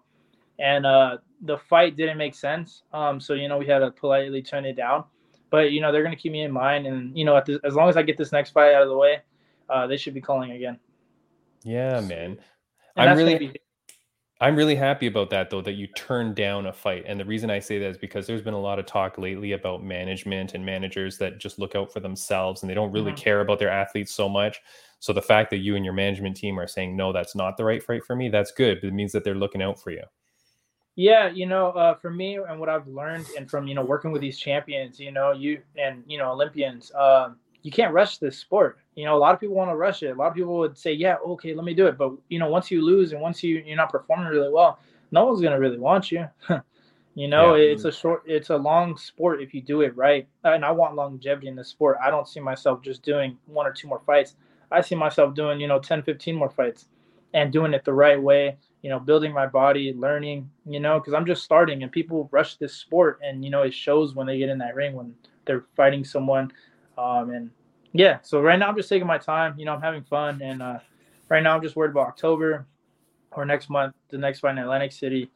[0.58, 2.82] and uh, the fight didn't make sense.
[2.92, 5.04] Um, so you know we had to politely turn it down.
[5.52, 7.76] But you know they're gonna keep me in mind, and you know at the, as
[7.76, 9.20] long as I get this next fight out of the way,
[9.70, 10.80] uh, they should be calling again.
[11.64, 12.40] Yeah, man.
[12.96, 13.62] And I'm really be-
[14.40, 17.04] I'm really happy about that though that you turned down a fight.
[17.06, 19.52] And the reason I say that is because there's been a lot of talk lately
[19.52, 23.18] about management and managers that just look out for themselves and they don't really Mhm.
[23.18, 24.60] care about their athletes so much.
[24.98, 27.64] So the fact that you and your management team are saying no, that's not the
[27.66, 28.82] right fight for me, that's good.
[28.82, 30.04] But It means that they're looking out for you.
[30.96, 34.12] Yeah, you know, uh, for me and what I've learned, and from you know working
[34.12, 38.38] with these champions, you know, you and you know Olympians, um, you can't rush this
[38.38, 38.80] sport.
[38.96, 40.08] You know, a lot of people want to rush it.
[40.12, 42.50] A lot of people would say, "Yeah, okay, let me do it," but you know,
[42.50, 44.80] once you lose and once you you're not performing really well,
[45.12, 46.28] no one's gonna really want you.
[47.16, 47.72] you know, Yeah.
[47.72, 47.90] it's mm.
[47.90, 50.28] a short, it's a long sport if you do it right.
[50.44, 51.98] And I want longevity in the sport.
[52.04, 54.36] I don't see myself just doing one or two more fights.
[54.72, 56.88] I see myself doing, you know, 10, 15 more fights
[57.34, 61.14] and doing it the right way you know, building my body, learning, you know, because
[61.14, 64.40] I'm just starting and people rush this sport and, you know, it shows when they
[64.40, 65.14] get in that ring when
[65.46, 66.52] they're fighting someone.
[67.02, 67.52] Um, and
[67.94, 70.42] yeah, so right now I'm just taking my time, you know, I'm having fun.
[70.42, 70.80] And uh,
[71.30, 72.68] right now I'm just worried about October
[73.32, 75.32] or next month, the next fight in Atlantic City.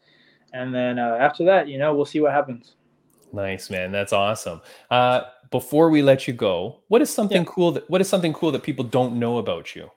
[0.53, 2.75] And then uh, after that, you know, we'll see what happens.
[3.33, 3.91] Nice, man.
[3.91, 4.61] That's awesome.
[4.89, 7.49] Uh, before we let you go, what is something Yeah.
[7.49, 9.91] cool that what is something cool that people don't know about you?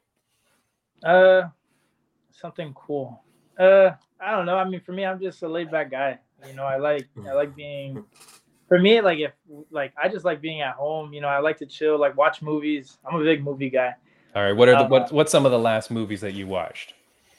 [1.05, 1.49] Uh,
[2.33, 3.23] something cool.
[3.59, 4.57] Uh, I don't know.
[4.57, 6.19] I mean, for me, I'm just a laid back guy.
[6.47, 8.05] You know, I like I like being.
[8.69, 9.33] For me, like if
[9.71, 11.13] like I just like being at home.
[11.13, 12.99] You know, I like to chill, like watch movies.
[13.05, 13.95] I'm a big movie guy.
[14.37, 16.95] All right, what are the what what's some of the last movies that you watched?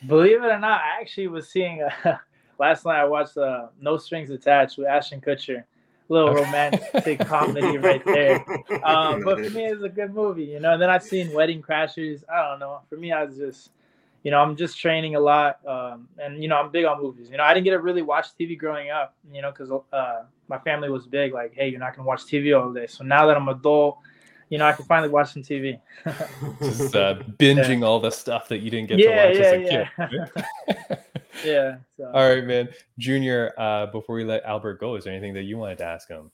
[0.07, 1.83] Believe it or not, I actually was seeing.
[1.83, 2.17] Uh,
[2.59, 5.63] last night I watched uh, No Strings Attached with Ashton Kutcher.
[6.09, 8.43] A little romantic comedy right there.
[8.83, 10.73] Um, but for me, it's a good movie, you know.
[10.73, 12.23] And then I've seen Wedding Crashers.
[12.27, 12.81] I don't know.
[12.89, 13.69] For me, I was just,
[14.23, 17.29] you know, I'm just training a lot, um, and you know, I'm big on movies.
[17.29, 20.23] You know, I didn't get to really watch TV growing up, you know, because uh,
[20.49, 21.33] my family was big.
[21.33, 22.87] Like, hey, you're not gonna watch TV all day.
[22.87, 23.99] So now that I'm adult,
[24.49, 25.79] you know, I can finally watch some TV.
[26.59, 27.85] Just uh, binging yeah.
[27.85, 29.87] all the stuff that you didn't get yeah, to watch yeah, as a kid.
[30.67, 30.95] Yeah.
[31.45, 31.75] yeah.
[31.97, 32.11] So.
[32.13, 32.69] All right, man.
[32.97, 36.09] Junior, uh, before we let Albert go, is there anything that you wanted to ask
[36.09, 36.31] him?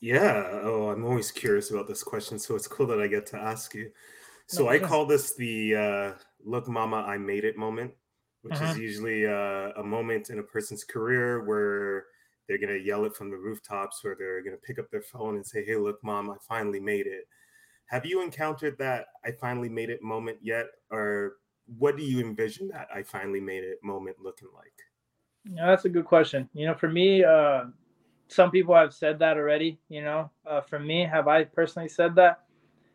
[0.00, 0.60] Yeah.
[0.62, 3.74] Oh, I'm always curious about this question, so it's cool that I get to ask
[3.74, 3.90] you.
[4.46, 6.12] So no, I call this the uh,
[6.44, 7.92] "Look, Mama, I made it" moment,
[8.42, 8.72] which uh-huh.
[8.72, 12.04] is usually uh, a moment in a person's career where
[12.46, 15.46] they're gonna yell it from the rooftops, or they're gonna pick up their phone and
[15.46, 17.28] say, "Hey, look, Mom, I finally made it."
[17.86, 21.36] Have you encountered that "I finally made it" moment yet, or
[21.78, 24.72] what do you envision that "I finally made it" moment looking like?
[25.50, 26.48] Yeah, that's a good question.
[26.54, 27.64] You know, for me, uh,
[28.28, 29.78] some people have said that already.
[29.88, 32.42] You know, uh, for me, have I personally said that?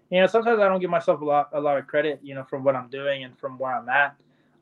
[0.10, 2.20] You know, sometimes I don't give myself a lot a lot of credit.
[2.24, 4.16] You know, from what I'm doing and from where I'm at,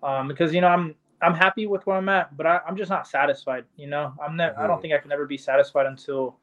[0.03, 2.89] um, because you know I'm I'm happy with where I'm at, but I, am just
[2.89, 3.65] not satisfied.
[3.75, 4.53] You know, I'm never.
[4.53, 4.61] Mm-hmm.
[4.61, 4.81] I don't mm-hmm.
[4.83, 6.37] think I can ever be satisfied until,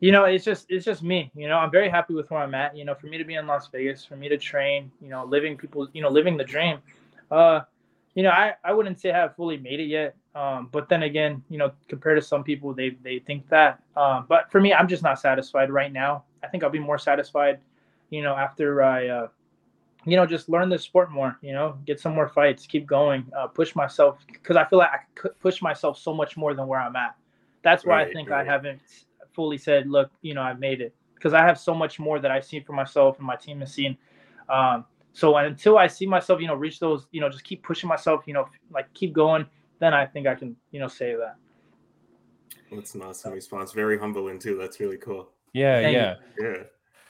[0.00, 1.30] you know, it's just it's just me.
[1.34, 2.76] You know, I'm very happy with where I'm at.
[2.76, 5.24] You know, for me to be in Las Vegas, for me to train, you know,
[5.24, 6.78] living people, you know, living the dream.
[7.30, 7.60] Uh,
[8.14, 10.16] you know, I, I wouldn't say I have fully made it yet.
[10.34, 13.82] Um, but then again, you know, compared to some people, they they think that.
[13.96, 16.24] Um, but for me, I'm just not satisfied right now.
[16.42, 17.60] I think I'll be more satisfied,
[18.08, 19.28] you know, after I, uh,
[20.04, 21.38] you know, just learn the sport more.
[21.42, 24.90] You know, get some more fights, keep going, uh, push myself because I feel like
[24.90, 27.16] I could push myself so much more than where I'm at.
[27.62, 28.46] That's why right, I think right.
[28.46, 28.80] I haven't
[29.34, 32.30] fully said, look, you know, I've made it because I have so much more that
[32.30, 33.96] I've seen for myself and my team has seen.
[34.48, 37.88] Um, so until I see myself, you know, reach those, you know, just keep pushing
[37.88, 39.46] myself, you know, like keep going,
[39.78, 41.36] then I think I can, you know, say that.
[42.72, 43.72] That's an awesome response.
[43.72, 44.56] Very humbling too.
[44.56, 45.28] That's really cool.
[45.52, 46.14] Yeah, Thank yeah.
[46.38, 46.52] You.
[46.52, 46.62] Yeah.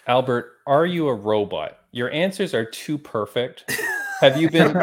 [0.07, 1.80] Albert, are you a robot?
[1.92, 3.70] Your answers are too perfect.
[4.20, 4.76] Have you been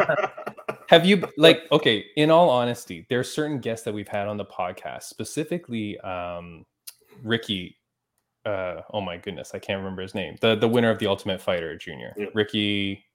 [0.89, 4.37] have you like okay, in all honesty, there are certain guests that we've had on
[4.37, 6.65] the podcast, specifically um
[7.23, 7.77] Ricky
[8.45, 10.37] uh oh my goodness, I can't remember his name.
[10.41, 12.13] The the winner of the Ultimate Fighter Junior.
[12.17, 12.31] Yep.
[12.33, 13.05] Ricky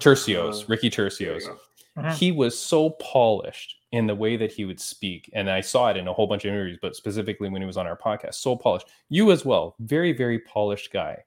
[0.00, 1.48] Turcios, uh, Ricky Turcios.
[1.96, 2.12] Uh-huh.
[2.14, 5.96] He was so polished in the way that he would speak, and I saw it
[5.96, 8.54] in a whole bunch of interviews, but specifically when he was on our podcast, so
[8.54, 8.88] polished.
[9.08, 11.24] You as well, very very polished guy.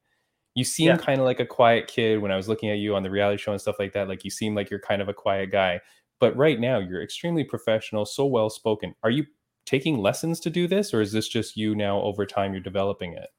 [0.55, 0.97] You seem yeah.
[0.97, 3.41] kind of like a quiet kid when I was looking at you on the reality
[3.41, 4.07] show and stuff like that.
[4.07, 5.79] Like you seem like you're kind of a quiet guy,
[6.19, 8.93] but right now you're extremely professional, so well spoken.
[9.03, 9.25] Are you
[9.65, 13.13] taking lessons to do this, or is this just you now over time you're developing
[13.13, 13.29] it?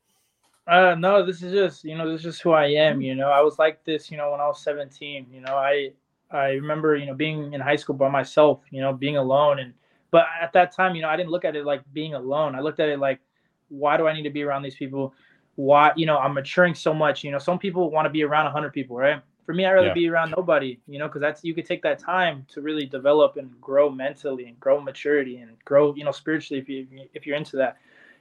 [0.66, 3.01] Uh, no, this is just you know this is just who I am.
[3.01, 4.11] You know, I was like this.
[4.11, 5.27] You know, when I was 17.
[5.33, 5.90] You know, I
[6.31, 8.61] I remember you know being in high school by myself.
[8.70, 9.75] You know, being alone and
[10.11, 12.55] but at that time, you know, I didn't look at it like being alone.
[12.55, 13.20] I looked at it like,
[13.68, 15.14] why do I need to be around these people?
[15.61, 17.23] Why, you know, I'm maturing so much.
[17.23, 19.20] You know, some people want to be around 100 people, right?
[19.44, 19.92] For me, I rather yeah.
[19.92, 20.79] be around nobody.
[20.88, 24.46] You know, because that's you could take that time to really develop and grow mentally
[24.46, 27.77] and grow maturity and grow, you know, spiritually if you if you're into that.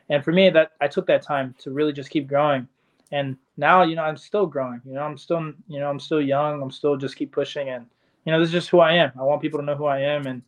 [0.10, 2.68] And for me, that I took that time to really just keep growing.
[3.12, 4.82] And now, you know, I'm still growing.
[4.86, 6.62] You know, I'm still, you know, I'm still young.
[6.62, 7.70] I'm still just keep pushing.
[7.70, 7.86] And
[8.26, 9.12] you know, this is just who I am.
[9.18, 10.42] I want people to know who I am, and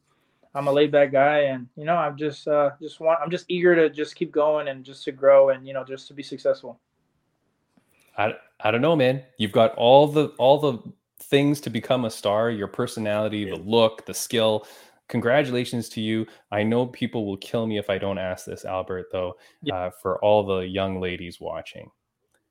[0.54, 1.40] I'm a laid back guy.
[1.42, 4.68] And you know, I'm just, uh, just want, I'm just eager to just keep going
[4.68, 6.80] and just to grow and you know, just to be successful.
[8.18, 9.24] I, I don't know, man.
[9.38, 10.80] You've got all the all the
[11.24, 12.50] things to become a star.
[12.50, 13.56] Your personality, yeah.
[13.56, 14.66] the look, the skill
[15.12, 16.26] congratulations to you.
[16.52, 19.76] I know people will kill me if I don't ask this, Albert, though, yeah.
[19.76, 21.92] uh, for all the young ladies watching.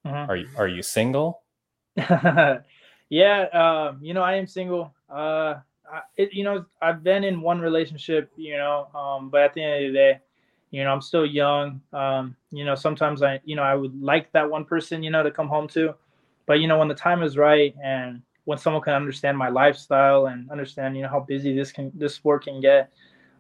[0.04, 0.26] Uh-huh.
[0.28, 1.42] Are you are you single?
[1.96, 2.60] yeah,
[3.10, 4.94] um, you know, I am single.
[5.08, 5.56] Uh,
[5.92, 9.62] I, it, you know, I've been in one relationship, you know, um, but at the
[9.62, 10.20] end of the day,
[10.70, 11.80] you know, I'm still young.
[11.92, 15.22] Um, you know, sometimes I, you know, I would like that one person, you know,
[15.22, 15.94] to come home to,
[16.46, 20.26] but you know, when the time is right and when someone can understand my lifestyle
[20.26, 22.90] and understand you know how busy this can this sport can get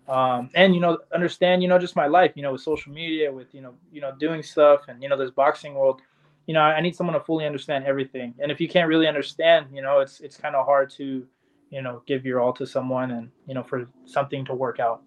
[0.08, 3.30] um, and you know understand you know just my life you know with social media
[3.32, 6.00] with you know you know doing stuff and you know this boxing world
[6.46, 9.66] you know i need someone to fully understand everything and if you can't really understand
[9.72, 11.26] you know it's it's kind of hard to
[11.70, 15.02] you know give your all to someone and you know for something to work out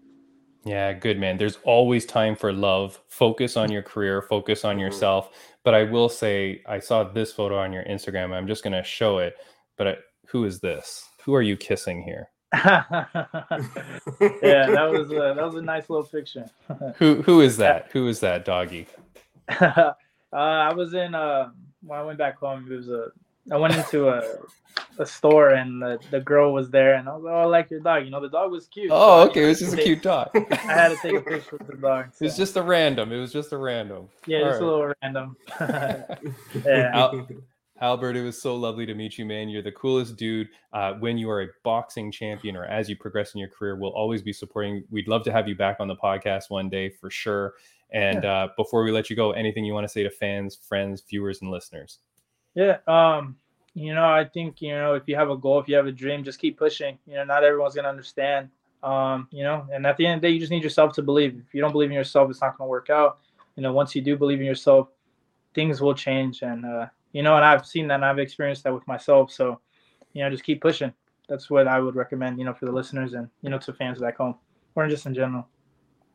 [0.66, 1.38] yeah, good man.
[1.38, 3.02] There's always time for love.
[3.10, 4.80] Focus on your career, focus on mm-hmm.
[4.80, 5.32] yourself.
[5.66, 8.32] But I will say, I saw this photo on your Instagram.
[8.32, 9.36] I'm just going to show it
[9.78, 9.96] but I,
[10.28, 11.10] who is this?
[11.24, 12.30] Who are you kissing here?
[12.54, 13.08] yeah,
[14.22, 16.46] that was a, that was a nice little picture.
[16.98, 17.90] who who is that?
[17.92, 18.88] Who is that doggy?
[19.60, 19.94] uh,
[20.32, 21.50] I was in uh,
[21.82, 22.68] when I went back home.
[22.72, 23.08] It was a
[23.52, 24.22] I went into a
[25.00, 27.70] a store and the, the girl was there and I was like, oh, I like
[27.72, 28.06] your dog.
[28.06, 28.90] You know, the dog was cute.
[28.92, 29.44] Oh, so okay.
[29.44, 30.30] It was just a cute dog.
[30.52, 32.08] I had to take a picture with the dog.
[32.20, 33.12] It was just a random.
[33.12, 34.10] It was just a random.
[34.28, 35.38] yeah, All just a little random.
[36.66, 36.92] yeah.
[36.94, 37.28] Al-
[37.82, 39.50] Albert, it was so lovely to meet you, man.
[39.50, 40.50] You're the coolest dude.
[40.72, 43.92] Uh, when you are a boxing champion or as you progress in your career, we'll
[43.92, 44.84] always be supporting.
[44.90, 47.56] We'd love to have you back on the podcast one day for sure.
[47.92, 51.04] And uh, before we let you go, anything you want to say to fans, friends,
[51.08, 52.00] viewers, and listeners?
[52.56, 52.78] Yeah.
[52.88, 53.38] Um,
[53.74, 55.92] you know, I think, you know, if you have a goal, if you have a
[55.92, 56.98] dream, just keep pushing.
[57.08, 58.50] You know, not everyone's gonna understand.
[58.84, 61.02] Um, you know, and at the end of the day, you just need yourself to
[61.02, 61.42] believe.
[61.48, 63.20] If you don't believe in yourself, it's not gonna work out.
[63.56, 64.90] You know, once you do believe in yourself,
[65.56, 66.42] things will change.
[66.44, 69.32] And uh, you know, and I've seen that and I've experienced that with myself.
[69.32, 69.60] So,
[70.14, 70.94] you know, just keep pushing.
[71.30, 74.00] That's what I would recommend, you know, for the listeners and, you know, to fans
[74.00, 74.36] back home
[74.76, 75.48] or just in general.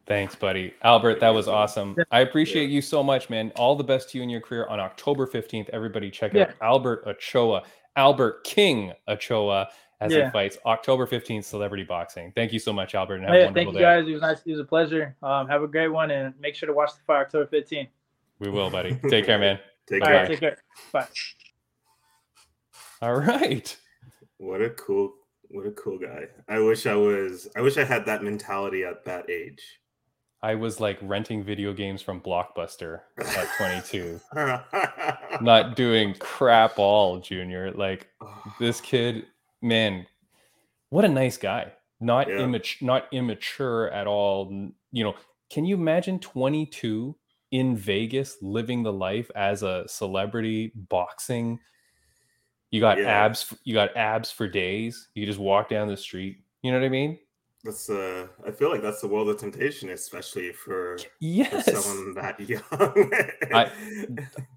[0.09, 0.73] Thanks, buddy.
[0.83, 1.95] Albert, that was awesome.
[2.11, 3.53] I appreciate you so much, man.
[3.57, 5.69] All the best to you in your career on October 15th.
[5.69, 7.63] Everybody check out Albert Ochoa,
[7.95, 9.69] Albert King Ochoa
[10.01, 12.33] as he fights October 15th, celebrity boxing.
[12.35, 13.85] Thank you so much, Albert, and have a Yeah, wonderful thank you day.
[14.01, 14.09] guys.
[14.09, 14.43] It was nice.
[14.47, 15.15] It was a pleasure.
[15.23, 17.89] Um, have a great one and make sure to watch the fight October 15th.
[18.39, 18.99] We will, buddy.
[19.11, 19.59] Take care, man.
[19.89, 20.17] Take All care.
[20.19, 20.59] right, take care.
[20.93, 21.07] Bye.
[23.03, 23.77] All right.
[24.39, 25.15] What a cool,
[25.49, 26.27] what a cool guy.
[26.49, 27.49] I wish I was.
[27.57, 29.81] I wish I had that mentality at that age.
[30.43, 34.21] I was like renting video games from Blockbuster at 22,
[35.41, 37.73] not doing crap all, Junior.
[37.73, 38.09] Like
[38.61, 39.27] this kid,
[39.63, 40.07] man,
[40.91, 41.73] what a nice guy.
[42.01, 42.39] Not Yeah.
[42.41, 44.71] immature, not immature at all.
[44.93, 45.15] You know,
[45.51, 47.17] can you imagine 22
[47.51, 51.59] in Vegas living the life as a celebrity boxing?
[52.71, 53.25] You got Yeah.
[53.25, 55.09] abs, you got abs for days.
[55.15, 56.39] You just walk down the street.
[56.63, 57.19] You know what I mean?
[57.65, 58.29] That's uh.
[58.47, 62.63] I feel like that's the world of temptation, especially for, for someone that young.
[63.53, 63.73] I-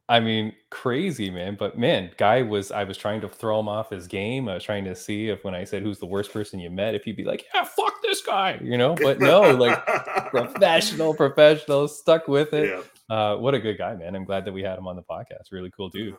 [0.08, 1.56] I mean, crazy, man.
[1.58, 4.50] But man, guy was I was trying to throw him off his game.
[4.50, 6.96] I was trying to see if when I said who's the worst person you met,
[6.96, 8.94] if he'd be like, Yeah, fuck this guy, you know.
[8.96, 9.84] But no, like
[10.30, 12.70] professional, professional, stuck with it.
[12.70, 13.16] Yeah.
[13.16, 14.16] Uh, what a good guy, man.
[14.16, 15.52] I'm glad that we had him on the podcast.
[15.52, 16.16] Really cool dude.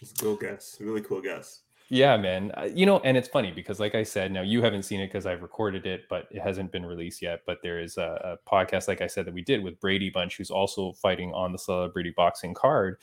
[0.00, 0.76] It's a cool guess.
[0.80, 1.62] Really cool guess.
[1.90, 2.52] Yeah, man.
[2.56, 5.06] Uh, You know, and it's funny because, like I said, now you haven't seen it
[5.06, 7.40] because I've recorded it, but it hasn't been released yet.
[7.46, 10.36] But there is a, a podcast, like I said, that we did with Brady Bunch,
[10.36, 12.98] who's also fighting on the celebrity boxing card.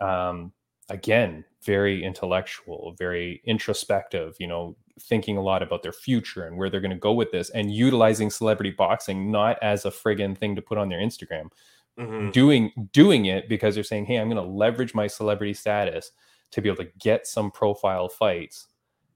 [0.00, 0.52] Um,
[0.90, 6.68] again, very intellectual, very introspective, you know, thinking a lot about their future and where
[6.68, 10.54] they're going to go with this and utilizing celebrity boxing not as a friggin' thing
[10.56, 11.50] to put on their Instagram
[11.98, 12.30] Mhm.
[12.32, 16.12] doing doing it because they're saying hey i'm going to leverage my celebrity status
[16.52, 18.68] to be able to get some profile fights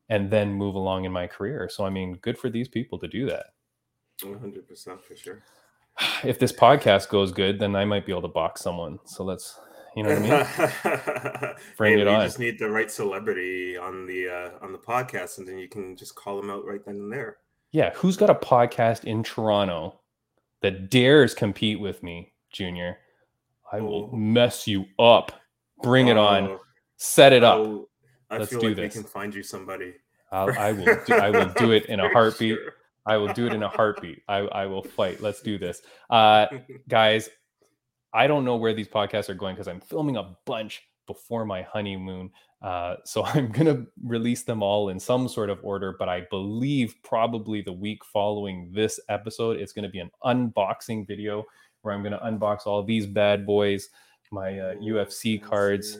[0.09, 3.09] and then move along in my career so i mean good for these people to
[3.09, 3.47] do that
[4.23, 5.43] 100% for sure.
[6.25, 9.59] if this podcast goes good then i might be able to box someone so let's
[9.97, 12.27] you know what i mean Bring Hey, it you on.
[12.27, 15.97] just need the right celebrity on the uh, on the podcast, and then you can
[15.97, 17.39] just call them out right then and there.
[17.73, 20.01] yeah who's got a podcast in toronto
[20.63, 22.99] that dares compete with me junior
[23.73, 24.17] i will Oh.
[24.17, 25.33] mess you up
[25.83, 26.61] bring it on Oh,
[27.01, 27.87] set it up I'll-
[28.31, 28.95] I Let's feel do like this.
[28.95, 29.95] we can find you somebody.
[30.31, 32.75] I'll, i will do, i will do it in a heartbeat sure.
[33.07, 34.23] I will do it in a heartbeat.
[34.29, 35.21] I, I will fight.
[35.21, 35.83] Let's do this.
[36.11, 36.47] Uh,
[36.89, 37.29] guys,
[38.13, 41.63] I don't know where these podcasts are going because I'm filming a bunch before my
[41.63, 42.31] honeymoon.
[42.63, 46.27] Uh, so I'm going to release them all in some sort of order, but I
[46.31, 51.45] believe probably the week following this episode, it's going to be an unboxing video
[51.83, 53.89] where I'm going to unbox all these bad boys,
[54.31, 55.99] my uh, UFC cards.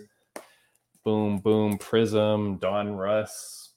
[1.05, 3.73] Boom, boom, Prizm, Don Russ,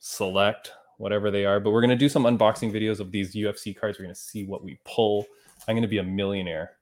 [0.00, 1.60] Select, whatever they are.
[1.60, 3.98] But we're going to do some unboxing videos of these UFC cards.
[3.98, 5.26] We're going to see what we pull.
[5.66, 6.72] I'm going to be a millionaire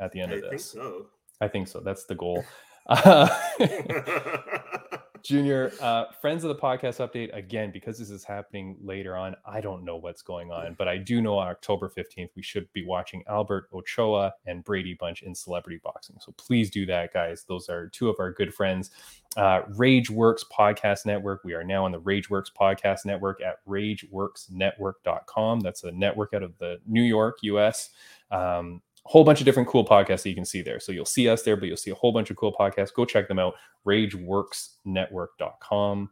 [0.00, 0.46] at the end I of this.
[0.48, 1.06] I think so.
[1.40, 1.80] I think so.
[1.80, 2.44] That's the goal.
[2.86, 3.28] Uh,
[5.22, 9.36] Junior, uh, friends of the podcast update again, because this is happening later on.
[9.46, 12.72] I don't know what's going on, but I do know on October 15th, we should
[12.72, 16.16] be watching Albert Ochoa and Brady Bunch in celebrity boxing.
[16.20, 17.44] So please do that, guys.
[17.48, 18.90] Those are two of our good friends.
[19.36, 21.42] Uh, Rageworks Podcast Network.
[21.44, 25.60] We are now on the Rageworks Podcast Network at rageworksnetwork.com.
[25.60, 27.90] That's a network out of the New York, US.
[28.30, 30.78] Um, whole bunch of different cool podcasts that you can see there.
[30.80, 32.94] So you'll see us there, but you'll see a whole bunch of cool podcasts.
[32.94, 33.54] Go check them out.
[33.86, 36.10] RageWorksNetwork.com.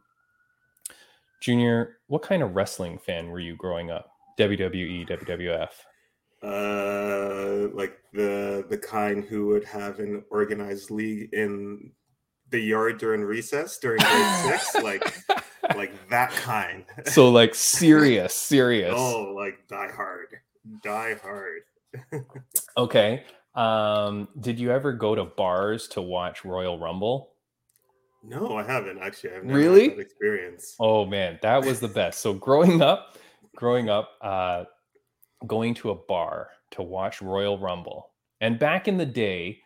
[1.41, 4.11] Junior, what kind of wrestling fan were you growing up?
[4.39, 5.69] WWE, WWF.
[6.43, 11.91] uh, like the the kind who would have an organized league in
[12.49, 15.03] the yard during recess during grade six, like
[15.75, 16.83] like that kind.
[17.05, 18.93] So like serious, serious.
[18.95, 20.27] oh, like Die Hard,
[20.83, 21.61] Die Hard.
[22.77, 23.25] Okay.
[23.55, 27.33] Um, did you ever go to bars to watch Royal Rumble?
[28.23, 29.33] No, I haven't actually.
[29.33, 29.89] I've never Really?
[29.89, 30.75] had that experience.
[30.79, 32.21] Oh man, that was the best.
[32.21, 33.17] So growing up,
[33.55, 34.65] growing up, uh,
[35.47, 39.59] going to a bar to watch Royal Rumble, and back in the day,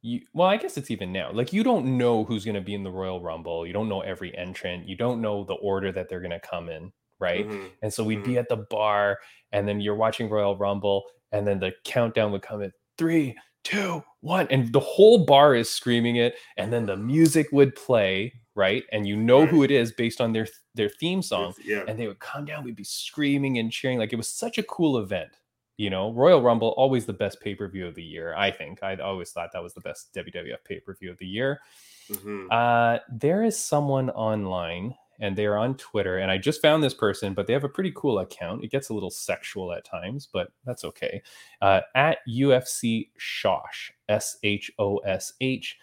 [0.00, 1.32] you well, I guess it's even now.
[1.32, 3.66] Like you don't know who's going to be in the Royal Rumble.
[3.66, 4.88] You don't know every entrant.
[4.88, 7.46] You don't know the order that they're going to come in, right?
[7.48, 7.70] Mhm.
[7.82, 9.18] And so we'd be at the bar,
[9.50, 14.02] and then you're watching Royal Rumble, and then the countdown would come at three, two,
[14.20, 18.84] one, and the whole bar is screaming it, and then the music would play, right?
[18.92, 21.84] And you know who it is based on their their theme song, Yeah.
[21.86, 22.64] and they would come down.
[22.64, 25.38] We'd be screaming and cheering, like it was such a cool event.
[25.78, 28.34] You know, Royal Rumble always the best pay per view of the year.
[28.36, 31.26] I think I always thought that was the best WWF pay per view of the
[31.26, 31.60] year.
[32.08, 32.46] Mhm.
[32.50, 37.32] Uh, there is someone online and they're on Twitter, and I just found this person,
[37.32, 38.64] but they have a pretty cool account.
[38.64, 41.22] It gets a little sexual at times, but that's okay.
[41.62, 45.78] Uh, at UFC Shosh, S H O S H,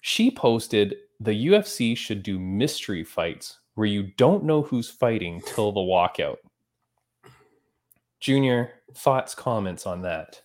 [0.00, 5.70] she posted the UFC should do mystery fights where you don't know who's fighting till
[5.70, 6.38] the walkout.
[8.20, 10.40] Junior, thoughts, comments on that?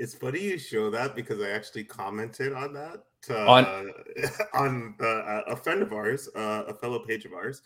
[0.00, 3.92] It's funny you show that because I actually commented on that uh, On-
[4.54, 7.62] on uh, a friend of ours, uh, a fellow page of ours,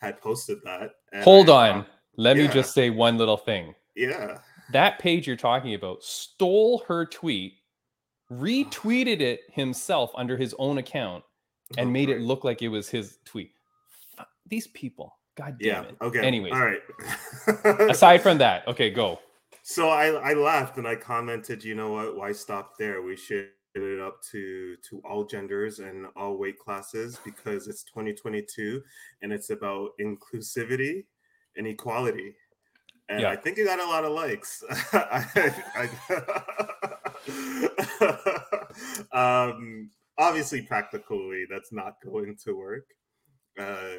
[0.00, 0.90] had posted that.
[1.12, 1.86] and Hold I on.
[2.16, 3.74] Let me just say one little thing.
[3.94, 4.38] yeah,
[4.72, 7.54] that page you're talking about stole her tweet,
[8.30, 11.24] retweeted it himself under his own account,
[11.76, 13.52] and Oh, made it look like it was his tweet.
[14.46, 15.88] These people, god damn Yeah.
[15.90, 15.96] it.
[16.00, 16.20] Okay.
[16.20, 16.80] Anyways, All right.
[17.90, 19.20] aside from that, okay, go.
[19.62, 22.16] So I I laughed and I commented, you know what?
[22.16, 23.02] Why stop there?
[23.02, 23.50] We should
[23.84, 28.82] it up to to all genders and all weight classes because it's 2022
[29.22, 31.04] and it's about inclusivity
[31.56, 32.34] and equality.
[33.08, 33.30] And Yeah.
[33.30, 34.62] I think it got a lot of likes.
[34.92, 35.88] I- I-
[39.50, 42.84] um, obviously, practically, that's not going to work.
[43.58, 43.96] Uh,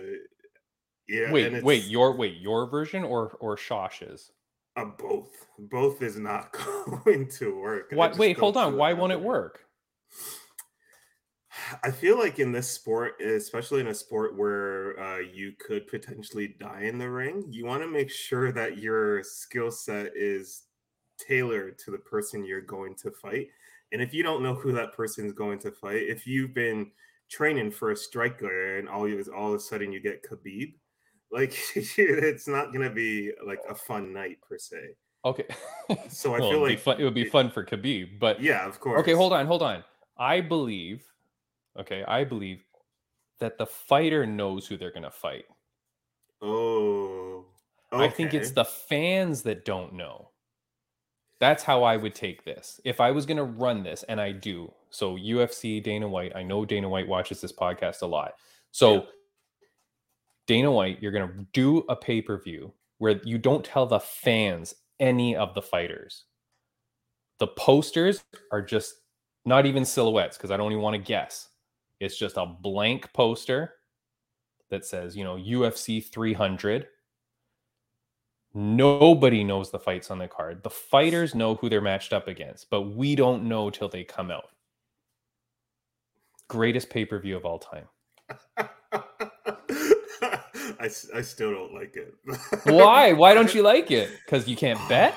[1.08, 1.24] yeah.
[1.26, 4.32] and wait, wait, your wait, your version or or Shosh's?
[4.78, 5.32] uh, both.
[5.58, 6.54] Both is not
[7.06, 7.92] going to work.
[7.92, 8.78] Just wait, hold on.
[8.78, 9.66] Why won't it work?
[11.84, 16.56] I feel like in this sport, especially in a sport where uh, you could potentially
[16.60, 20.64] die in the ring, you want to make sure that your skill set is
[21.20, 23.48] tailored to the person you're going to fight.
[23.92, 26.92] And if you don't know who that person is going to fight, if you've been
[27.30, 30.74] training for a striker and all you all of a sudden you get Khabib,
[31.32, 34.96] like it's not gonna be like a fun night per se.
[35.26, 35.46] Okay.
[36.10, 38.80] So I well, feel like fun, it would be fun for Khabib, but Yeah, of
[38.80, 39.00] course.
[39.02, 39.84] Okay, hold on, hold on.
[40.20, 41.04] I believe,
[41.80, 42.64] okay, I believe
[43.40, 45.46] that the fighter knows who they're going to fight.
[46.42, 47.46] Oh,
[47.92, 50.30] I think it's the fans that don't know.
[51.40, 52.82] That's how I would take this.
[52.84, 54.74] If I was going to run this, and I do.
[54.90, 58.34] So, UFC, Dana White, I know Dana White watches this podcast a lot.
[58.72, 59.02] So, Yeah.
[60.48, 64.00] Dana White, you're going to do a pay per view where you don't tell the
[64.00, 66.26] fans any of the fighters.
[67.38, 68.96] The posters are just
[69.50, 71.50] not even silhouettes because I don't even want to guess.
[72.00, 73.74] It's just a blank poster
[74.70, 76.88] that says, you know, UFC 300.
[78.54, 80.64] Nobody knows the fights on the card.
[80.64, 84.32] The fighters know who they're matched up against, but we don't know till they come
[84.32, 84.50] out.
[86.48, 87.86] Greatest pay per view of all time.
[90.80, 92.14] I, I still don't like it.
[92.64, 93.14] Why?
[93.14, 94.10] Why don't you like it?
[94.26, 95.14] Because you can't bet?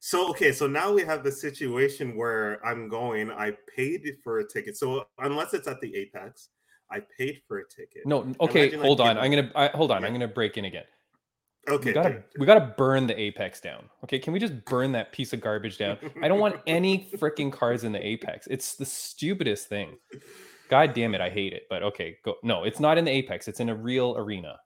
[0.00, 3.30] So okay, so now we have the situation where I'm going.
[3.30, 4.76] I paid for a ticket.
[4.76, 6.48] So unless it's at the Apex,
[6.90, 8.06] I paid for a ticket.
[8.06, 8.32] No.
[8.40, 8.68] Okay.
[8.68, 9.18] Imagine Hold on.
[9.18, 9.50] I'm gonna.
[9.54, 10.04] I, hold on.
[10.04, 10.84] I'm gonna break in again.
[11.68, 11.90] Okay.
[11.90, 12.08] we gotta.
[12.08, 12.22] okay.
[12.38, 13.84] We gotta burn the apex down.
[14.04, 14.18] Okay.
[14.18, 15.98] Can we just burn that piece of garbage down?
[16.22, 18.46] I don't want any freaking cards in the apex.
[18.50, 19.96] It's the stupidest thing.
[20.68, 21.20] God damn it.
[21.20, 21.64] I hate it.
[21.70, 22.16] But okay.
[22.24, 22.36] Go.
[22.42, 23.48] No, it's not in the apex.
[23.48, 24.56] It's in a real arena.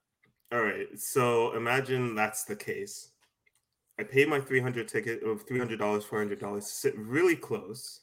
[0.53, 0.87] All right.
[0.97, 3.11] So imagine that's the case.
[3.99, 8.01] I pay my 300 ticket of $300, $400 to sit really close.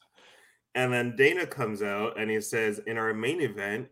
[0.73, 3.89] And then Dana comes out and he says, in our main event,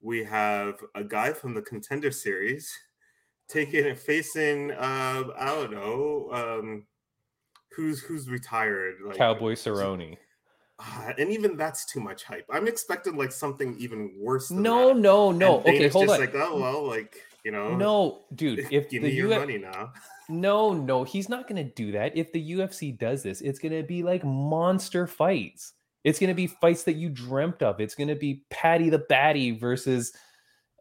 [0.00, 2.70] we have a guy from the contender series
[3.48, 6.86] taking and facing, uh, I don't know, um,
[7.76, 8.96] who's who's retired.
[9.04, 10.16] Like, Cowboy Cerrone.
[10.78, 12.46] Ah, and even that's too much hype.
[12.50, 14.48] I'm expecting like something even worse.
[14.48, 14.96] Than No, that.
[14.96, 15.56] no, no.
[15.58, 16.26] And Okay, Dana's hold just on.
[16.26, 18.58] Like, oh well, like you know, No, dude.
[18.70, 19.92] If give the me your money now.
[20.28, 22.16] No, no, he's not going to do that.
[22.16, 25.72] If the UFC does this, it's going to be like monster fights.
[26.04, 27.80] It's going to be fights that you dreamt of.
[27.80, 30.12] It's going to be Paddy the Baddy versus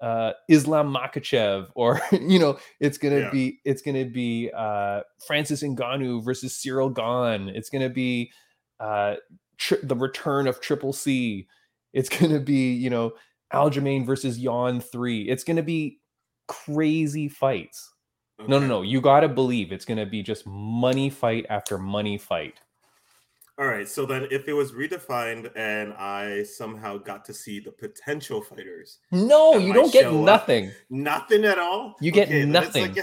[0.02, 3.30] uh, Islam Makhachev, or you know, it's going to Yeah.
[3.32, 7.50] be it's going to be uh, Francis Ngannou versus Ciryl Gane.
[7.56, 8.32] It's going to be
[8.80, 9.16] uh,
[9.58, 11.48] tri- the return of Triple C.
[11.94, 13.14] It's going to be you know
[13.54, 15.30] Aljamain versus Yan 3.
[15.30, 16.00] It's going to be
[16.48, 17.94] crazy fights.
[18.48, 18.82] No, no, no.
[18.82, 22.60] You got to believe it's going to be just money fight after money fight.
[23.60, 23.88] All right.
[23.88, 29.00] So then, if it was redefined and I somehow got to see the potential fighters,
[29.12, 30.26] No, you don't get show up.
[30.26, 30.72] nothing.
[30.90, 31.96] nothing at all.
[32.02, 32.96] You get like- nothing.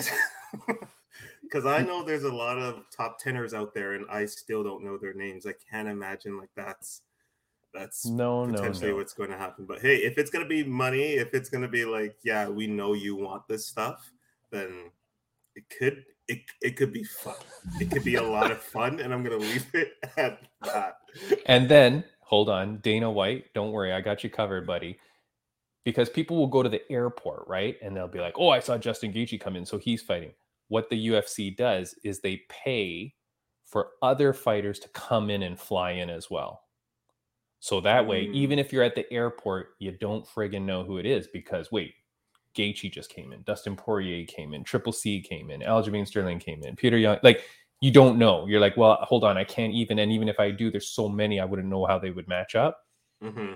[1.43, 4.83] Because I know there's a lot of top tenors out there, and I still don't
[4.85, 5.47] know their names.
[5.47, 7.03] I can't imagine like that's
[7.75, 8.97] that's No, no, potentially no.
[8.97, 9.67] what's going to happen.
[9.67, 12.49] But hey, if it's going to be money, if it's going to be like, yeah,
[12.49, 14.11] we know you want this stuff,
[14.51, 14.91] then
[15.59, 17.35] it could it, it could be fun.
[17.81, 20.99] It could be a lot of fun, and I'm going to leave it at that.
[21.47, 24.99] And then, hold on, Dana White, don't worry, I got you covered, buddy.
[25.87, 27.77] Because people will go to the airport, right?
[27.83, 30.33] And they'll be like, oh, I saw Justin Gaethje come in, so he's fighting.
[30.69, 33.15] What the UFC does is they pay
[33.65, 36.63] for other fighters to come in and fly in as well.
[37.61, 38.35] So that way, Mm.
[38.35, 41.95] even if you're at the airport, you don't friggin' know who it is because wait,
[42.59, 46.63] Gaethje just came in, Dustin Poirier came in, Triple C came in, Aljamain Sterling came
[46.65, 47.19] in, Peter Yan.
[47.23, 47.43] Like
[47.81, 48.45] you don't know.
[48.47, 50.01] You're like, well, hold on, I can't even.
[50.01, 52.57] And even if I do, there's so many, I wouldn't know how they would match
[52.57, 52.81] up.
[53.23, 53.53] hmm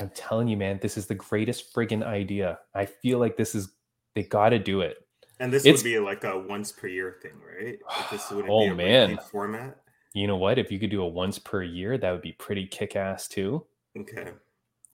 [0.00, 2.58] I'm telling you, man, this is the greatest friggin' idea.
[2.74, 3.68] I feel like this is
[4.14, 4.98] they got to do it.
[5.40, 7.78] And this It's- would be like a once per year thing, right?
[7.88, 9.18] Like this wouldn't Oh, be a man.
[9.30, 9.76] format.
[10.12, 10.58] You know what?
[10.58, 13.64] If you could do a once per year, that would be pretty kick ass too.
[13.98, 14.30] Okay.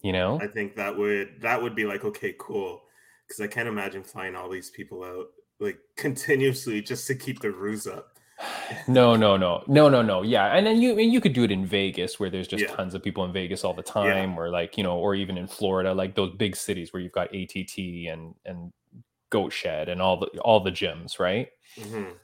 [0.03, 0.39] You know?
[0.41, 2.83] I think that would that would be like okay, cool,
[3.31, 5.27] because I can't imagine flying all these people out
[5.61, 8.09] like continuously just to keep the ruse up.
[8.89, 10.23] No, no, no, no, no, no.
[10.23, 12.75] Yeah, and then you and you could do it in Vegas where there's just Yeah.
[12.75, 15.47] tons of people in Vegas all the time, or like you know, or even in
[15.47, 17.77] Florida, like those big cities where you've got ATT
[18.09, 18.73] and and
[19.29, 21.49] Goat Shed and all the all the gyms, right?
[21.79, 22.15] Mhm.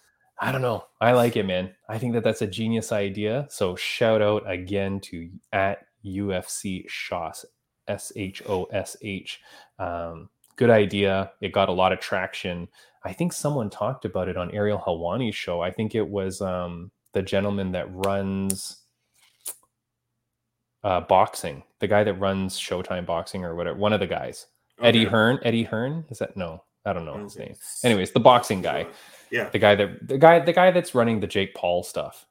[0.41, 0.85] I don't know.
[1.01, 1.75] I like it, man.
[1.89, 3.47] I think that that's a genius idea.
[3.51, 7.45] So shout out again to at UFC Shosh,
[7.89, 9.41] S H O S H.
[9.79, 11.33] Um, good idea.
[11.41, 12.69] It got a lot of traction.
[13.05, 15.61] I think someone talked about it on Ariel Helwani's show.
[15.61, 18.79] I think it was um, the gentleman that runs
[20.83, 23.79] uh, boxing, the guy that runs Showtime Boxing or whatever.
[23.79, 24.47] One of the guys,
[24.81, 25.39] Eddie Hearn.
[25.43, 26.37] Eddie Hearn is that?
[26.37, 27.55] No, I don't know I his name.
[27.85, 28.87] Anyways, the boxing guy
[29.31, 29.49] Yeah.
[29.51, 32.27] the guy that the guy the guy that's running the Jake Paul stuff.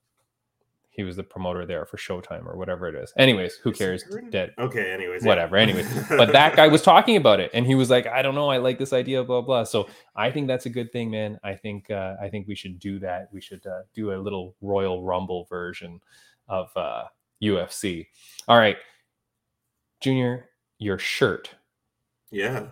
[0.95, 3.11] He was the promoter there for Showtime or whatever it is.
[3.17, 4.03] Anyways, who Is cares?
[4.29, 4.53] Dead.
[4.57, 4.91] Okay.
[4.91, 5.23] Anyways.
[5.23, 5.27] yeah.
[5.27, 5.57] Whatever.
[5.57, 8.47] Anyways, but that guy was talking about it, and he was like, "I don't know,
[8.49, 11.37] I like this idea, blah blah." So I think that's a good thing, man.
[11.43, 13.27] I think uh, I think we should do that.
[13.33, 15.99] We should uh, do a little Royal Rumble version
[16.47, 17.03] of uh,
[17.43, 18.07] UFC.
[18.47, 18.77] All right,
[19.99, 21.49] Junior, your shirt.
[22.31, 22.67] Yeah.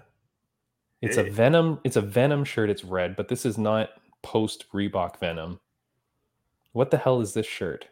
[1.01, 1.79] It's a Venom.
[1.83, 2.69] It's a Venom shirt.
[2.69, 3.89] It's red, but this is not
[4.21, 5.59] post Reebok Venom.
[6.71, 7.89] What the hell is this shirt?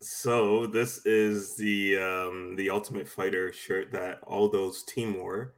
[0.00, 5.54] So this is the um the Ultimate Fighter shirt that Aldo's team wore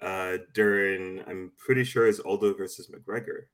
[0.00, 3.46] uh during I'm pretty sure it's Aldo versus McGregor.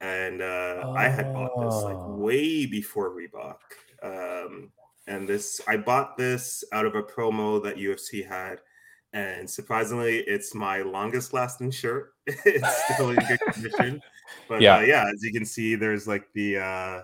[0.00, 2.16] And uh I had bought this like Oh.
[2.16, 3.58] way before Reebok.
[4.02, 4.70] Um
[5.08, 8.60] and this I bought this out of a promo that UFC had
[9.12, 12.12] and surprisingly it's my longest lasting shirt.
[12.26, 14.00] it's still in good condition.
[14.48, 14.76] But Yeah.
[14.80, 14.82] yeah.
[14.82, 17.02] Uh, yeah, as you can see there's like the uh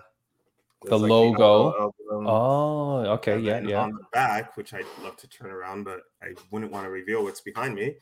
[0.85, 1.71] The like, logo.
[1.71, 2.27] Emblem.
[2.27, 3.81] Oh, okay, yeah, yeah.
[3.81, 7.23] On the back, which I'd love to turn around, but I wouldn't want to reveal
[7.23, 7.95] what's behind me.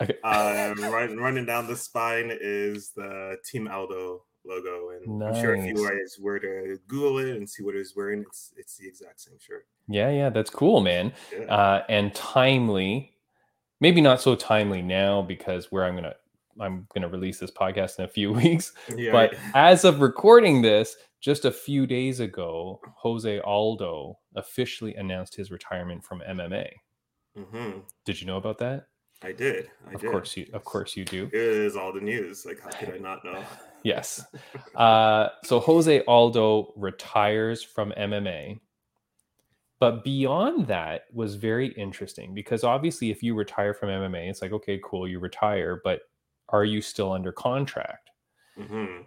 [0.00, 0.14] Okay.
[0.22, 5.64] Um, run, running down the spine is the Team Aldo logo, and I'm sure if
[5.64, 9.20] you guys were to Google it and see what he's wearing, it's it's the exact
[9.20, 9.66] same shirt.
[9.88, 11.12] Yeah, yeah, that's cool, man.
[11.32, 11.46] Yeah.
[11.46, 13.12] Uh, and timely,
[13.80, 16.14] maybe not so timely now because where I'm gonna
[16.60, 18.72] I'm gonna release this podcast in a few weeks.
[18.94, 25.34] yeah, But as of recording this, just a few days ago, Jose Aldo officially announced
[25.34, 26.68] his retirement from MMA.
[27.36, 28.86] hmm Did you know about that?
[29.24, 29.68] I did.
[29.90, 30.10] I Of did.
[30.12, 31.24] course you of course you do.
[31.26, 32.46] It is all the news.
[32.46, 33.44] Like, how could I not know?
[33.82, 34.24] Yes.
[34.76, 38.60] Uh, so Jose Aldo retires from MMA.
[39.80, 44.52] But beyond that was very interesting because obviously, if you retire from MMA, it's like,
[44.52, 46.00] okay, cool, you retire, but
[46.50, 48.10] are you still under contract?
[48.56, 49.02] hmm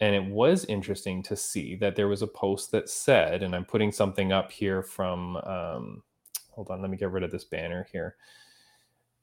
[0.00, 3.64] And it was interesting to see that there was a post that said, and I'm
[3.64, 6.02] putting something up here from, um,
[6.50, 8.16] hold on, let me get rid of this banner here.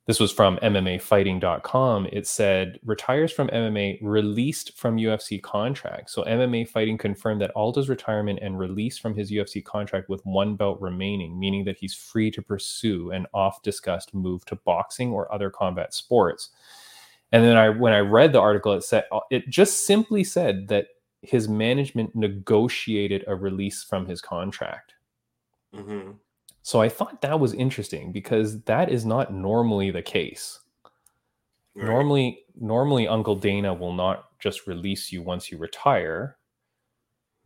[0.05, 2.09] This was from MMAfighting.com.
[2.11, 6.11] It said, retires from MMA, released from UFC contract.
[6.11, 10.55] So MMA Fighting confirmed that Aldo's retirement and release from his UFC contract with one
[10.57, 15.33] belt remaining, meaning that he's free to pursue an off discussed move to boxing or
[15.33, 16.51] other combat sports.
[17.31, 20.87] And then I, when I read the article, it said it just simply said that
[21.21, 24.93] his management negotiated a release from his contract.
[25.73, 26.11] hmm
[26.61, 30.59] So I thought that was interesting because that is not normally the case.
[31.75, 31.85] Right.
[31.85, 36.37] Normally, normally Uncle Dana will not just release you once you retire.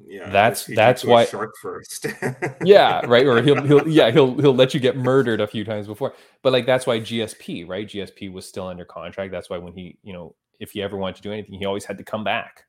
[0.05, 2.05] Yeah, that's- you that's why- shark first.
[2.63, 3.25] Yeah, right.
[3.25, 6.13] Or he'll, he'll yeah he'll he'll let you get murdered a few times before.
[6.43, 7.87] But like that's why GSP right?
[7.87, 9.31] GSP was still under contract.
[9.31, 11.85] That's why when he you know if he ever wanted to do anything, he always
[11.85, 12.65] had to come back.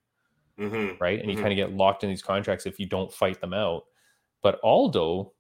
[0.59, 1.19] hmm right?
[1.21, 1.41] And you Mhm.
[1.43, 3.85] kind of get locked in these contracts if you don't fight them out.
[4.43, 5.33] But Aldo,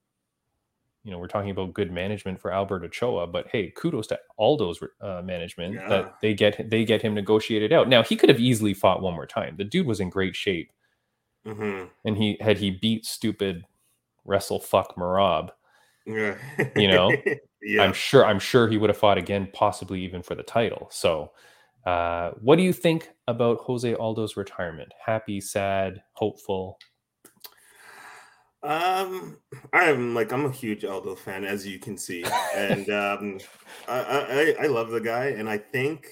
[1.05, 4.82] you know, we're talking about good management for Albert Ochoa, but hey, kudos to Aldo's
[5.01, 5.88] uh, management Yeah.
[5.88, 7.88] that they get they get him negotiated out.
[7.88, 9.57] Now he could have easily fought one more time.
[9.57, 10.72] The dude was in great shape,
[11.47, 13.64] hmm and he had he beat stupid
[14.24, 15.51] wrestle fuck Merab.
[16.07, 16.36] Yeah.
[16.76, 17.12] You know?
[17.62, 17.82] yeah.
[17.82, 20.88] I'm sure I'm sure he would have fought again, possibly even for the title.
[20.91, 21.32] So.
[21.86, 24.93] Uh, what do you think about Jose Aldo's retirement?
[25.03, 26.78] Happy, sad, hopeful?
[28.62, 29.38] Um,
[29.72, 32.24] I'm like I'm a huge Aldo fan, as you can see,
[32.55, 33.38] and um,
[33.88, 36.09] I, I I love the guy, and I think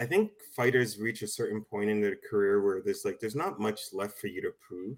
[0.00, 3.60] I think fighters reach a certain point in their career where there's like there's not
[3.60, 4.96] much left for you to prove.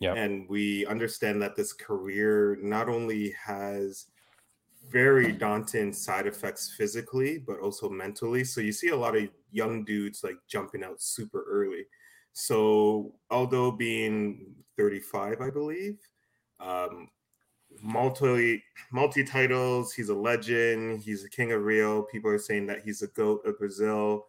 [0.00, 0.16] Yep.
[0.16, 4.06] and we understand that this career not only has
[4.88, 8.42] very daunting side effects physically, but also mentally.
[8.44, 11.84] So you see a lot of young dudes like jumping out super early.
[12.32, 15.98] So although being 35, I believe,
[16.60, 17.08] um,
[17.82, 18.62] multi
[18.92, 19.92] multi titles.
[19.92, 21.00] He's a legend.
[21.02, 22.02] He's a king of Rio.
[22.02, 24.26] People are saying that he's a goat of Brazil.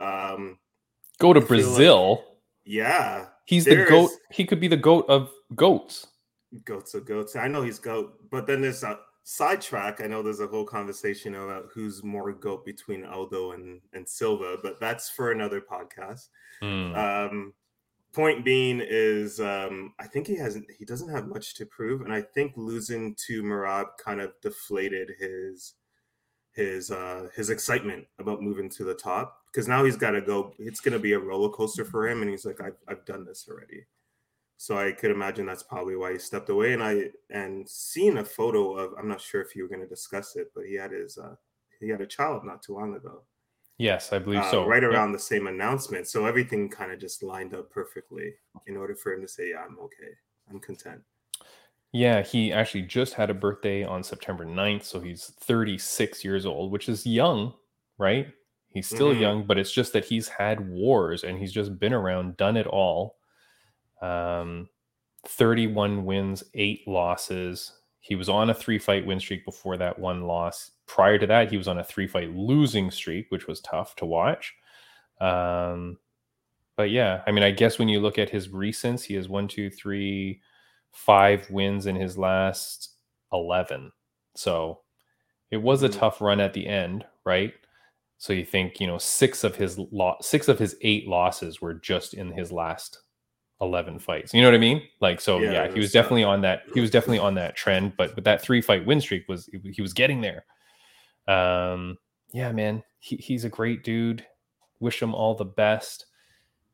[0.00, 0.58] Um,
[1.18, 2.24] Go to feel like- Brazil.
[2.64, 4.10] yeah, He's the goat.
[4.10, 6.06] is- He could be the goat of goats.
[6.64, 7.34] goats of goats.
[7.36, 10.00] I know he's goat, but then there's a sidetrack.
[10.00, 14.58] I know there's a whole conversation about who's more goat between Aldo and and Silva,
[14.62, 16.28] but that's for another podcast.
[16.60, 16.94] Hmm.
[16.94, 17.54] Um,
[18.12, 22.12] point being is um, I think he hasn't he doesn't have much to prove, and
[22.12, 25.74] I think losing to Merab kind of deflated his
[26.52, 30.52] his uh his excitement about moving to the top because now he's got to go
[30.58, 33.24] it's going to be a roller coaster for him and he's like I've, I've done
[33.24, 33.86] this already.
[34.58, 38.24] So i could imagine that's probably why he stepped away and i and seeing a
[38.24, 40.92] photo of i'm not sure if you were going to discuss it but he had
[40.92, 41.34] his uh
[41.80, 43.22] he had a child not too long ago
[43.78, 44.66] yes, I believe uh, so.
[44.66, 48.34] right around the same announcement so everything kind of just lined up perfectly
[48.66, 50.12] in order for him to say yeah i'm okay
[50.50, 51.00] i'm content
[51.94, 56.72] Yeah, he actually just had a birthday on September 9th, so he's 36 years old,
[56.72, 57.52] which is young,
[57.98, 58.28] right?
[58.68, 59.20] He's still Mhm.
[59.20, 62.66] young, but it's just that he's had wars and he's just been around, done it
[62.66, 63.18] all.
[64.00, 64.70] Um,
[65.28, 67.78] 31 wins, eight losses.
[68.00, 70.71] He was on a three fight win streak before that one loss.
[70.86, 74.06] Prior to that, he was on a three fight losing streak, which was tough to
[74.06, 74.54] watch.
[75.20, 75.98] Um,
[76.76, 79.46] but yeah, I mean, I guess when you look at his recents, he has one,
[79.48, 80.40] two, three,
[80.92, 82.94] five wins in his last
[83.32, 83.92] 11.
[84.34, 84.80] So
[85.50, 85.98] it was a Mhm.
[85.98, 87.54] tough run at the end, right?
[88.18, 91.74] So you think, you know, six of his lo- six of his eight losses were
[91.74, 93.00] just in his last
[93.60, 94.32] 11 fights.
[94.34, 94.82] You know what I mean?
[95.00, 96.30] Like so Yeah, yeah, he was was definitely tough.
[96.30, 99.28] on that he was definitely on that trend, but with that three fight win streak
[99.28, 100.44] was he was getting there.
[101.28, 101.98] Um
[102.32, 104.26] yeah, man, he, he's a great dude.
[104.80, 106.06] Wish him all the best.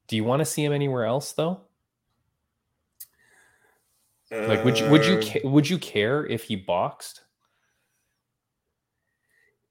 [0.07, 1.61] Do you want to see him anywhere else though?
[4.31, 7.23] Like would you would you Uh, would you care if he boxed?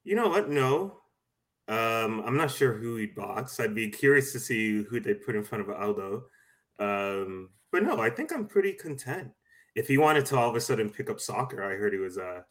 [0.04, 0.50] You know what?
[0.50, 1.02] No.
[1.68, 3.60] Um, I'm not sure who he'd box.
[3.60, 6.24] I'd be curious to see who they put in front of Aldo.
[6.80, 9.32] Um, but no, I think I'm pretty content.
[9.76, 12.18] If he wanted to all of a sudden pick up soccer, I heard he was
[12.18, 12.42] uh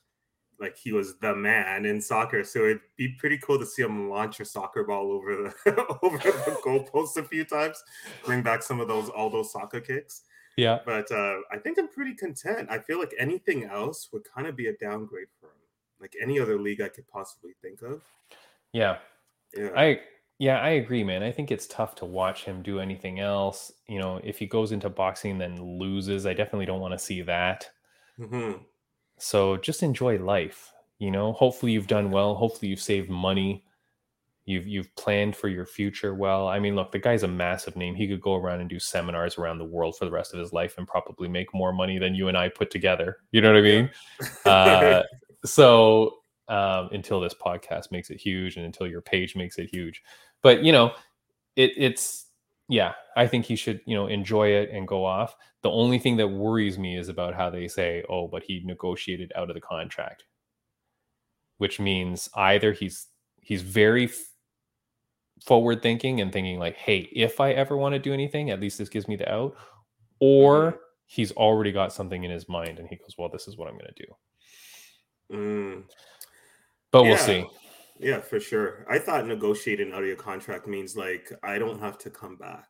[0.61, 2.45] like he was the man in soccer.
[2.45, 6.19] So it'd be pretty cool to see him launch a soccer ball over the over
[6.19, 7.83] the goalpost a few times,
[8.25, 10.23] bring back some of those Aldo soccer kicks.
[10.57, 10.79] Yeah.
[10.85, 12.69] But uh, I think I'm pretty content.
[12.71, 15.53] I feel like anything else would kind of be a downgrade for him.
[16.01, 18.03] Like any other league I could possibly think of.
[18.73, 18.99] Yeah.
[19.55, 19.71] Yeah.
[19.77, 20.01] I
[20.39, 21.23] yeah, I agree, man.
[21.23, 23.73] I think it's tough to watch him do anything else.
[23.89, 26.99] You know, if he goes into boxing and then loses, I definitely don't want to
[26.99, 27.69] see that.
[28.19, 28.53] hmm
[29.19, 30.73] So just enjoy life.
[30.99, 32.35] You know, hopefully you've done well.
[32.35, 33.65] Hopefully you've saved money.
[34.45, 36.47] You've you've planned for your future well.
[36.47, 37.95] I mean, look, the guy's a massive name.
[37.95, 40.53] He could go around and do seminars around the world for the rest of his
[40.53, 43.17] life and probably make more money than you and I put together.
[43.33, 43.91] You know what I mean?
[44.45, 45.03] uh,
[45.45, 50.03] so um, until this podcast makes it huge and until your page makes it huge
[50.43, 50.93] but you know
[51.57, 52.26] it, it's
[52.69, 56.17] yeah i think he should you know enjoy it and go off the only thing
[56.17, 59.61] that worries me is about how they say oh but he negotiated out of the
[59.61, 60.25] contract
[61.59, 63.07] which means either he's
[63.41, 64.17] he's very f-
[65.45, 68.79] forward thinking and thinking like hey if i ever want to do anything at least
[68.79, 69.55] this gives me the out
[70.19, 70.79] or Mhm.
[71.07, 73.75] he's already got something in his mind and he goes well this is what i'm
[73.79, 74.13] going to do
[75.33, 75.83] Mm.
[76.93, 77.45] But we'll see.
[77.99, 78.85] Yeah, for sure.
[78.89, 82.69] I thought negotiating out of your contract means like I don't have to come back.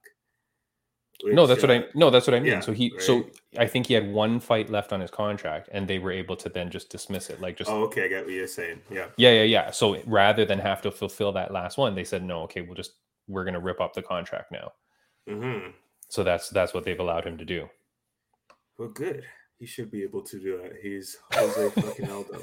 [1.24, 2.53] No, Which, that's what I uh, no, that's what I mean.
[2.53, 3.24] yeah, so he so.
[3.59, 6.49] I think he had one fight left on his contract and they were able to
[6.51, 7.41] then just dismiss it.
[7.41, 8.83] Like just Oh, okay, I get what you're saying.
[8.91, 9.07] Yeah.
[9.16, 9.70] yeah, yeah, yeah.
[9.70, 12.93] So rather than have to fulfill that last one, they said no, okay, we'll just
[13.29, 14.72] we're gonna rip up the contract now.
[15.27, 15.70] hmm
[16.11, 17.68] So that's that's what they've allowed him to do.
[18.79, 19.24] Well, good.
[19.59, 20.73] He should be able to do that.
[20.83, 22.41] He's Jose fucking Aldo.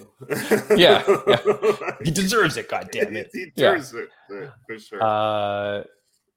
[0.76, 1.04] Yeah,
[2.04, 3.30] He deserves it, god damn it.
[3.32, 3.76] He Yeah.
[3.76, 5.04] deserves it for- sure.
[5.04, 5.84] Uh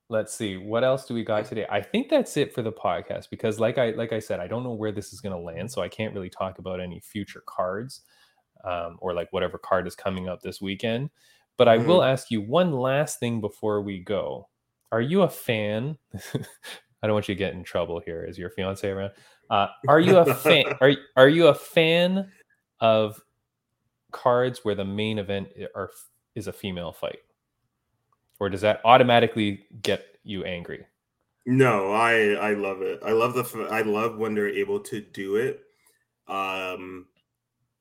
[0.09, 3.29] let's see what else do we got today i think that's it for the podcast
[3.29, 5.69] because like i like i said i don't know where this is going to land
[5.69, 8.03] so i can't really talk about any future cards
[8.65, 11.11] um, or like whatever card is coming up this weekend
[11.57, 14.49] but i will ask you one last thing before we go
[14.93, 15.99] are you a fan
[16.35, 19.11] i don't want you to get in trouble here is your fiance around
[19.51, 22.31] uh, are you a fan are, are you a fan
[22.81, 23.21] of
[24.13, 25.91] cards where the main event are
[26.35, 27.21] is a female fight
[28.39, 30.87] or does that automatically get you angry?
[31.47, 33.01] No, I I love it.
[33.05, 35.61] I love the I love when they're able to do it.
[36.29, 37.07] Um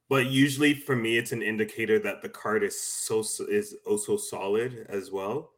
[0.07, 4.85] but usually for me it's an indicator that the card is so is also solid
[4.89, 5.51] as well.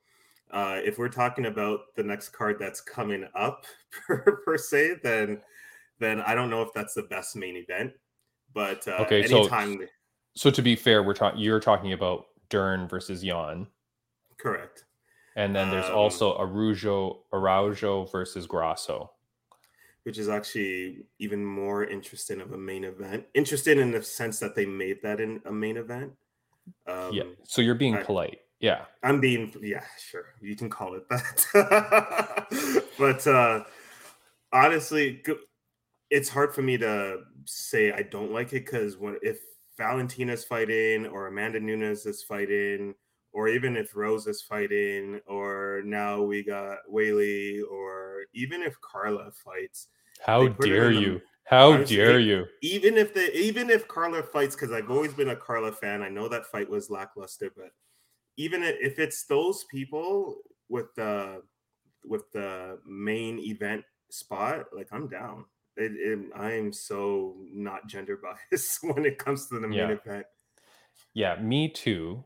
[0.51, 3.65] Uh if we're talking about the next card that's coming up
[4.07, 5.41] per, per se then
[5.99, 7.93] then I don't know if that's the best main event.
[8.53, 9.87] But uh Okay, so- anytime
[10.35, 13.67] So to be fair, we're talking you're talking about Dern versus Yan,
[14.37, 14.85] correct.
[15.35, 19.11] and then there's Um, also Arujo Araujo versus Grasso.
[20.03, 23.25] which is actually even more interesting of a main event.
[23.33, 26.13] Interesting in the sense that they made that in a main event.
[26.85, 27.23] Um, yeah.
[27.43, 28.39] So you're being I- polite.
[28.61, 28.85] Yeah.
[29.03, 31.45] I'm being, yeah, sure, you can call it that.
[32.97, 33.65] but uh,
[34.53, 35.21] honestly,
[36.09, 39.39] it's hard for me to say I don't like it because when if
[39.77, 42.95] Valentina's fighting or Amanda Nunes is fighting,
[43.33, 49.31] or even if Rose is fighting, or now we got Weili, or even if Carla
[49.31, 49.89] fights,
[50.21, 51.21] How They put it dare the- you?
[51.45, 52.45] How Honestly, dare you?
[52.61, 56.01] even if they even if Carla fights because I've always been a Carla fan.
[56.01, 57.71] I know that fight was lackluster, but
[58.35, 61.43] even if it's those people with the
[62.03, 65.45] with the main event spot, like I'm down.
[65.77, 69.89] It, it, I am so not gender biased when it comes to the main Yeah.
[69.89, 70.25] event.
[71.13, 72.23] Yeah, me too.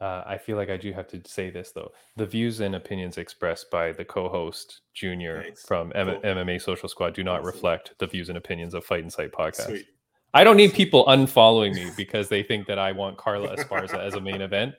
[0.00, 1.92] Uh, I feel like I do have to say this though.
[2.16, 5.66] The views and opinions expressed by the co-host Junior Thanks.
[5.66, 6.20] from M- Cool.
[6.20, 9.66] MMA Social Squad do not reflect the views and opinions of Fight Insight podcast.
[9.66, 9.86] Sweet.
[10.32, 14.14] I don't need people unfollowing me because they think that I want Carla Esparza as
[14.14, 14.74] a main event.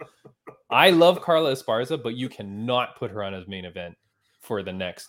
[0.69, 3.95] I love Carla Esparza, but you cannot put her on as main event
[4.39, 5.07] for the next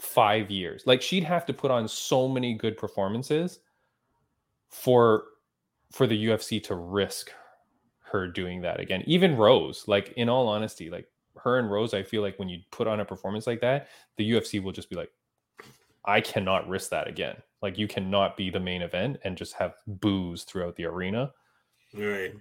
[0.00, 0.82] five years.
[0.86, 3.60] Like she'd have to put on so many good performances
[4.68, 5.24] for
[5.92, 7.32] for the UFC to risk
[8.02, 9.02] her doing that again.
[9.06, 12.60] Even Rose, like in all honesty, like her and Rose, I feel like when you
[12.70, 15.10] put on a performance like that, the UFC will just be like,
[16.04, 17.36] I cannot risk that again.
[17.62, 21.32] Like you cannot be the main event and just have booze throughout the arena.
[21.94, 22.32] Right.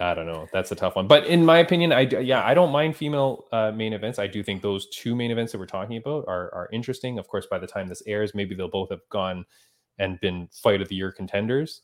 [0.00, 0.48] I don't know.
[0.52, 1.06] That's a tough one.
[1.06, 4.18] But in my opinion, I yeah, I don't mind female uh, main events.
[4.18, 7.18] I do think those two main events that we're talking about are are interesting.
[7.18, 9.44] Of course, by the time this airs, maybe they'll both have gone
[9.98, 11.82] and been fight of the year contenders.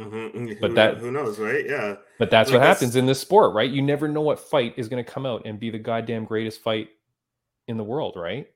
[0.00, 0.60] Mhm.
[0.60, 1.64] But Who- that- who knows, right?
[1.64, 1.96] Yeah.
[2.18, 3.70] But that's Like what that's- happens in this sport, right?
[3.70, 6.60] You never know what fight is going to come out and be the goddamn greatest
[6.62, 6.88] fight
[7.68, 8.46] in the world, right?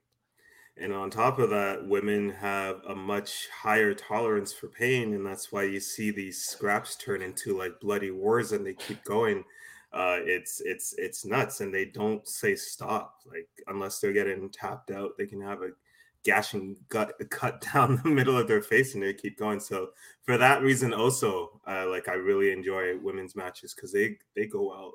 [0.80, 5.52] And on top of that, women have a much higher tolerance for pain, and that's
[5.52, 9.44] why you see these scraps turn into like bloody wars, and they keep going.
[9.92, 13.16] Uh, it's it's it's nuts, and they don't say stop.
[13.26, 15.70] Like unless they're getting tapped out, they can have a
[16.24, 19.60] gashing gut cut down the middle of their face, and they keep going.
[19.60, 19.90] So
[20.22, 24.72] for that reason, also, uh, like I really enjoy women's matches because they they go
[24.72, 24.94] out,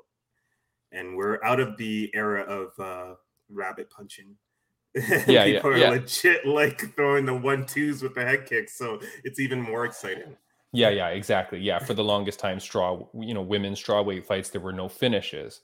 [0.90, 3.14] and we're out of the era of uh,
[3.48, 4.34] rabbit punching.
[4.96, 5.90] Yeah, yeah, people are yeah.
[5.90, 10.36] legit like throwing the one twos with the head kicks, so it's even more exciting.
[10.72, 11.58] Yeah, yeah, exactly.
[11.60, 15.60] Yeah, for the longest time, straw, you know, women's strawweight fights, there were no finishes,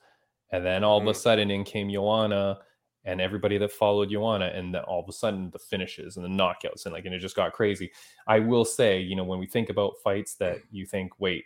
[0.50, 1.16] and then all of a Mhm.
[1.16, 2.60] sudden, in came Joanna
[3.04, 6.28] and everybody that followed Joanna, and then all of a sudden, the finishes and the
[6.28, 7.90] knockouts, and like, and it just got crazy.
[8.26, 11.44] I will say, you know, when we think about fights that you think, wait,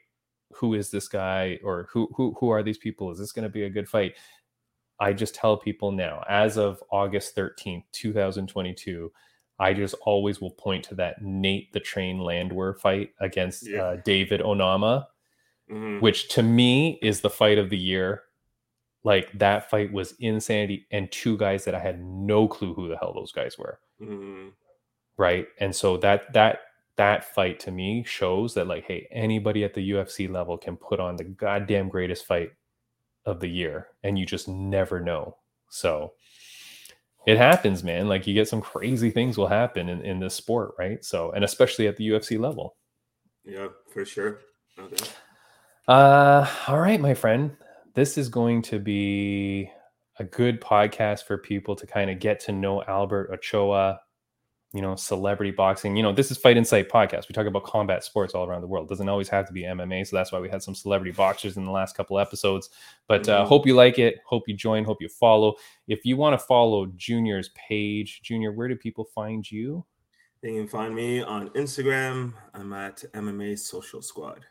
[0.53, 3.11] who is this guy, or who who who are these people?
[3.11, 4.17] Is this going to be a good fight?
[4.99, 9.13] I just tell people now, as of August 13th, 2022,
[9.59, 13.83] I just always will point to that Nate the Train Landwehr fight against Yeah.
[13.85, 15.07] uh, David Onama,
[15.71, 16.01] Mhm.
[16.01, 18.23] which to me is the fight of the year.
[19.05, 22.97] Like that fight was insanity, and two guys that I had no clue who the
[22.99, 23.81] hell those guys were.
[24.01, 24.53] Mhm.
[25.17, 25.49] Right.
[25.59, 26.61] And so that that
[26.97, 30.99] that fight to me shows that like hey anybody at the ufc level can put
[30.99, 32.53] on the goddamn greatest fight
[33.27, 35.37] of the year and you just never know.
[35.69, 36.13] So
[37.27, 38.09] it happens man.
[38.09, 41.05] Like you get some crazy things will happen in, in this sport right?
[41.05, 42.77] So and especially at the ufc level.
[43.45, 44.41] Yeah, for sure.
[44.79, 45.05] Okay.
[45.89, 47.57] uh all right my friend.
[47.95, 49.71] This is going to be
[50.19, 54.01] a good podcast for people to kind of get to know albert ochoa
[54.73, 55.97] you know, celebrity boxing.
[55.97, 57.29] You know, this is Fight Insight podcast.
[57.29, 58.87] We talk about combat sports all around the world.
[58.87, 60.07] It doesn't always have to be MMA.
[60.07, 62.69] So that's why we had some celebrity boxers in the last couple episodes.
[63.09, 63.49] But uh, Mhm.
[63.49, 64.17] hope you like it.
[64.27, 64.85] Hope you join.
[64.85, 65.55] Hope you follow.
[65.89, 69.85] If you want to follow Junior's page, Junior, where do people find you?
[70.43, 72.35] They can find me on Instagram.
[72.53, 74.45] I'm at MMA Social Squad.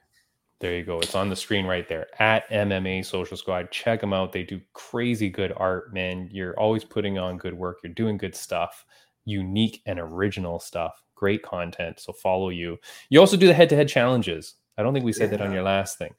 [0.60, 1.00] There you go.
[1.00, 3.72] It's on the screen right there at MMA Social Squad.
[3.72, 4.32] Check them out.
[4.32, 6.30] They do crazy good art, man.
[6.32, 7.80] You're always putting on good work.
[7.84, 8.86] You're doing good stuff,
[9.26, 11.02] unique and original stuff.
[11.16, 12.00] Great content.
[12.00, 12.78] So follow you.
[13.10, 14.56] You also do the head to head challenges.
[14.78, 16.14] I don't think we said that on your last thing.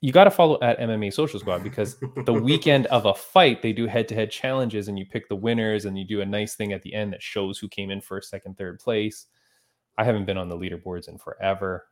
[0.00, 3.72] You got to follow at MMA Social Squad because the weekend of a fight, they
[3.72, 6.56] do head to head challenges and you pick the winners and you do a nice
[6.56, 9.26] thing at the end that shows who came in first, second, third place.
[9.96, 11.86] I haven't been on the leaderboards in forever.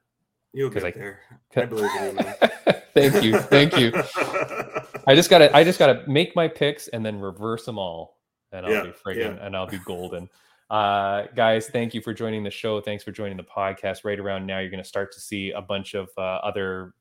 [0.52, 1.20] You'll get I- there.
[1.54, 2.34] I believe in you, man.
[2.94, 3.38] thank you.
[3.38, 3.92] Thank you.
[5.06, 8.18] I just gotta I just gotta make my picks and then reverse them all.
[8.52, 9.46] And I'll Yeah, be friggin' yeah.
[9.46, 10.28] and I'll be golden.
[10.68, 12.80] Uh guys, thank you for joining the show.
[12.80, 14.04] Thanks for joining the podcast.
[14.04, 16.94] Right around now, you're gonna start to see a bunch of uh, other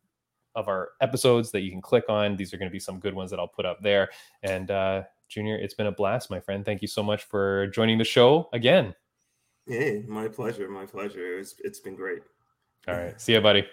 [0.55, 2.35] of our episodes that you can click on.
[2.35, 4.09] These are gonna be some good ones that I'll put up there.
[4.43, 6.65] And uh Junior, it's been a blast, my friend.
[6.65, 8.95] Thank you so much for joining the show again.
[9.67, 10.67] Hey, my pleasure.
[10.67, 11.37] My pleasure.
[11.37, 12.23] It's, it's been great.
[12.87, 13.21] All right.
[13.21, 13.67] See you, buddy.